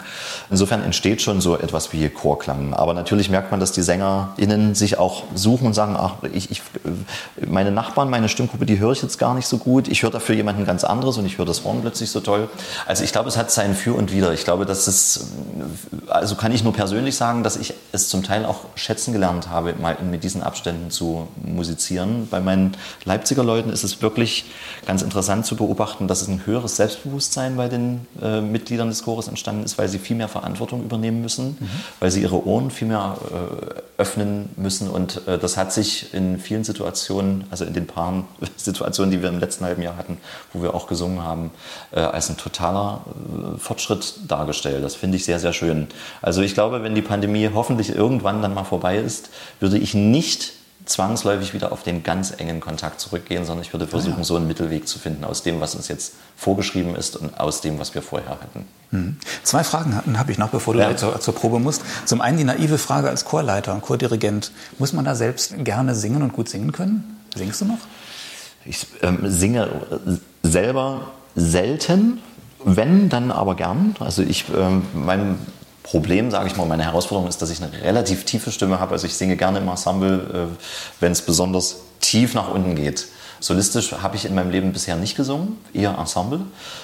[0.50, 2.74] Insofern entsteht schon so etwas wie Chorklang.
[2.74, 6.62] Aber natürlich merkt man, dass die SängerInnen sich auch suchen und sagen, ach, ich, ich,
[7.48, 9.88] meine Nachbarn, meine Stimmgruppe, die höre ich jetzt gar nicht so gut.
[9.88, 12.50] Ich höre dafür jemanden ganz anderes und ich höre das Horn plötzlich so toll.
[12.86, 14.34] Also ich glaube, es hat sein Für und Wider.
[14.34, 15.28] Ich glaube, dass es,
[16.08, 19.74] also kann ich nur persönlich sagen, dass ich es zum Teil auch schätzen gelernt habe,
[19.80, 22.28] mal mit diesen Abständen zu musizieren.
[22.30, 24.46] Bei meinen Leipziger Leuten ist es wirklich
[24.86, 29.28] ganz interessant zu beobachten, dass es ein höheres Selbstbewusstsein bei den äh, Mitgliedern des Chores
[29.36, 31.70] entstanden ist, weil sie viel mehr Verantwortung übernehmen müssen, mhm.
[32.00, 34.90] weil sie ihre Ohren viel mehr äh, öffnen müssen.
[34.90, 38.24] Und äh, das hat sich in vielen Situationen, also in den paar
[38.56, 40.18] Situationen, die wir im letzten halben Jahr hatten,
[40.54, 41.52] wo wir auch gesungen haben,
[41.92, 44.84] äh, als ein totaler äh, Fortschritt dargestellt.
[44.84, 45.88] Das finde ich sehr, sehr schön.
[46.22, 49.30] Also ich glaube, wenn die Pandemie hoffentlich irgendwann dann mal vorbei ist,
[49.60, 50.54] würde ich nicht
[50.86, 54.24] zwangsläufig wieder auf den ganz engen Kontakt zurückgehen, sondern ich würde versuchen, ah, ja.
[54.24, 57.80] so einen Mittelweg zu finden aus dem, was uns jetzt vorgeschrieben ist und aus dem,
[57.80, 58.66] was wir vorher hatten.
[58.92, 59.18] Mhm.
[59.44, 60.96] Zwei Fragen habe ich noch, bevor du ja.
[60.96, 61.82] zur, zur, Probe musst.
[62.06, 64.52] Zum einen die naive Frage als Chorleiter und Chordirigent.
[64.78, 67.20] Muss man da selbst gerne singen und gut singen können?
[67.36, 67.80] Singst du noch?
[68.66, 69.68] Ich ähm, singe
[70.44, 72.20] selber selten,
[72.64, 73.96] wenn, dann aber gern.
[74.00, 75.38] Also ich, ähm, mein
[75.86, 78.94] Problem, sage ich mal, meine Herausforderung ist, dass ich eine relativ tiefe Stimme habe.
[78.94, 80.56] Also ich singe gerne im Ensemble, äh,
[81.00, 83.06] wenn es besonders tief nach unten geht.
[83.40, 86.40] Solistisch habe ich in meinem Leben bisher nicht gesungen, eher Ensemble.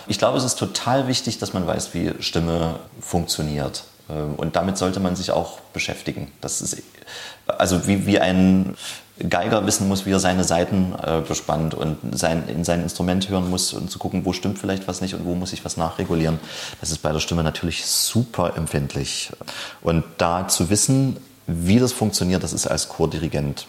[0.07, 3.85] Ich glaube, es ist total wichtig, dass man weiß, wie Stimme funktioniert.
[4.07, 6.31] Ähm, und damit sollte man sich auch beschäftigen.
[6.39, 6.77] Das ist
[7.47, 8.75] also wie, wie ein
[9.29, 13.49] Geiger wissen muss, wie er seine Seiten äh, bespannt und sein, in sein Instrument hören
[13.49, 16.39] muss und zu gucken, wo stimmt vielleicht was nicht und wo muss ich was nachregulieren.
[16.79, 19.31] Das ist bei der Stimme natürlich super empfindlich.
[19.81, 23.67] Und da zu wissen, wie das funktioniert, das ist als Chordirigent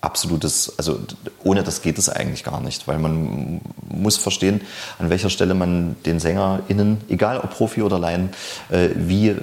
[0.00, 1.00] absolutes, also
[1.42, 4.60] ohne das geht es eigentlich gar nicht, weil man muss verstehen,
[4.98, 8.30] an welcher Stelle man den SängerInnen, egal ob Profi oder Laien,
[8.70, 9.34] äh, wie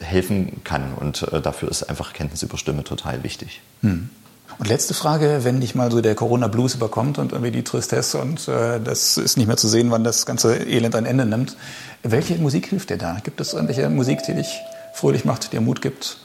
[0.00, 0.94] helfen kann.
[0.94, 3.60] Und äh, dafür ist einfach Kenntnis über Stimme total wichtig.
[3.82, 4.10] Hm.
[4.58, 8.46] Und letzte Frage, wenn dich mal so der Corona-Blues überkommt und irgendwie die Tristesse und
[8.48, 11.56] äh, das ist nicht mehr zu sehen, wann das ganze Elend ein Ende nimmt.
[12.02, 13.18] Welche Musik hilft dir da?
[13.22, 14.60] Gibt es irgendwelche Musik, die dich
[14.94, 16.18] fröhlich macht, dir Mut gibt?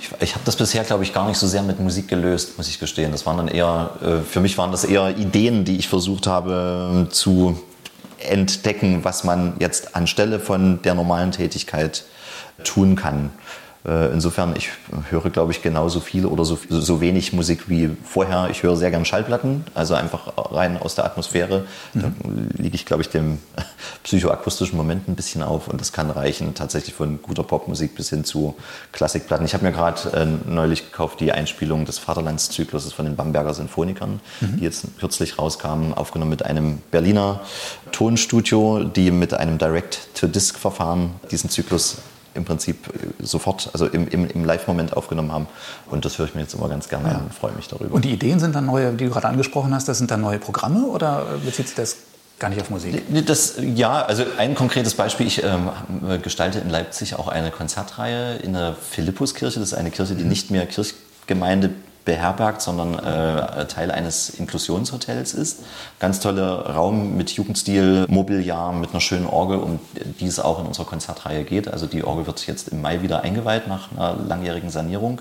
[0.00, 2.68] Ich, ich habe das bisher, glaube ich, gar nicht so sehr mit Musik gelöst, muss
[2.68, 3.12] ich gestehen.
[3.12, 7.06] Das waren dann eher, äh, für mich waren das eher Ideen, die ich versucht habe
[7.06, 7.60] äh, zu
[8.18, 12.04] entdecken, was man jetzt anstelle von der normalen Tätigkeit
[12.64, 13.30] tun kann.
[13.88, 14.70] Äh, insofern, ich
[15.08, 18.48] höre, glaube ich, genauso viel oder so, so wenig Musik wie vorher.
[18.50, 21.64] Ich höre sehr gern Schallplatten, also einfach rein aus der Atmosphäre.
[21.94, 22.02] Mhm.
[22.02, 22.12] Da
[22.62, 23.38] liege ich, glaube ich, dem
[24.02, 28.24] psychoakustischen Moment ein bisschen auf und das kann reichen, tatsächlich von guter Popmusik bis hin
[28.24, 28.56] zu
[28.92, 29.46] Klassikplatten.
[29.46, 34.20] Ich habe mir gerade äh, neulich gekauft die Einspielung des Vaterlandszykluses von den Bamberger Sinfonikern,
[34.42, 34.58] mhm.
[34.58, 37.40] die jetzt kürzlich rauskamen, aufgenommen mit einem Berliner
[37.92, 41.98] Tonstudio, die mit einem Direct-to-Disc-Verfahren diesen Zyklus
[42.38, 45.46] im Prinzip äh, sofort, also im, im, im Live-Moment aufgenommen haben.
[45.90, 47.14] Und das höre ich mir jetzt immer ganz gerne ja.
[47.16, 47.94] an und freue mich darüber.
[47.94, 50.38] Und die Ideen sind dann neue, die du gerade angesprochen hast, das sind dann neue
[50.38, 51.96] Programme oder bezieht sich das
[52.38, 53.02] gar nicht auf Musik?
[53.26, 55.26] Das, ja, also ein konkretes Beispiel.
[55.26, 55.70] Ich ähm,
[56.22, 59.58] gestalte in Leipzig auch eine Konzertreihe in der Philippuskirche.
[59.58, 60.28] Das ist eine Kirche, die mhm.
[60.28, 61.70] nicht mehr Kirchgemeinde
[62.04, 65.60] beherbergt, sondern äh, Teil eines Inklusionshotels ist.
[65.98, 69.78] Ganz toller Raum mit Jugendstil, Mobiliar, mit einer schönen Orgel, um
[70.18, 71.68] die es auch in unserer Konzertreihe geht.
[71.68, 75.20] Also die Orgel wird jetzt im Mai wieder eingeweiht nach einer langjährigen Sanierung.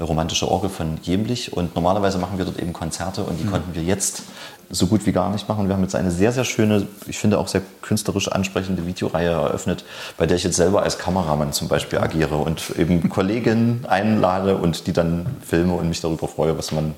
[0.00, 1.52] Romantische Orgel von Jemlich.
[1.52, 3.50] Und normalerweise machen wir dort eben Konzerte und die mhm.
[3.50, 4.22] konnten wir jetzt
[4.70, 5.68] so gut wie gar nicht machen.
[5.68, 9.84] Wir haben jetzt eine sehr, sehr schöne, ich finde auch sehr künstlerisch ansprechende Videoreihe eröffnet,
[10.16, 14.86] bei der ich jetzt selber als Kameramann zum Beispiel agiere und eben Kolleginnen einlade und
[14.86, 16.94] die dann filme und mich darüber freue, was man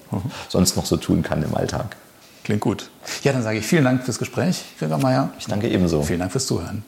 [0.48, 1.96] sonst noch so tun kann im Alltag.
[2.44, 2.90] Klingt gut.
[3.24, 5.30] Ja, dann sage ich vielen Dank fürs Gespräch, Gregor Meyer.
[5.38, 6.02] Ich danke ebenso.
[6.02, 6.84] Vielen Dank fürs Zuhören.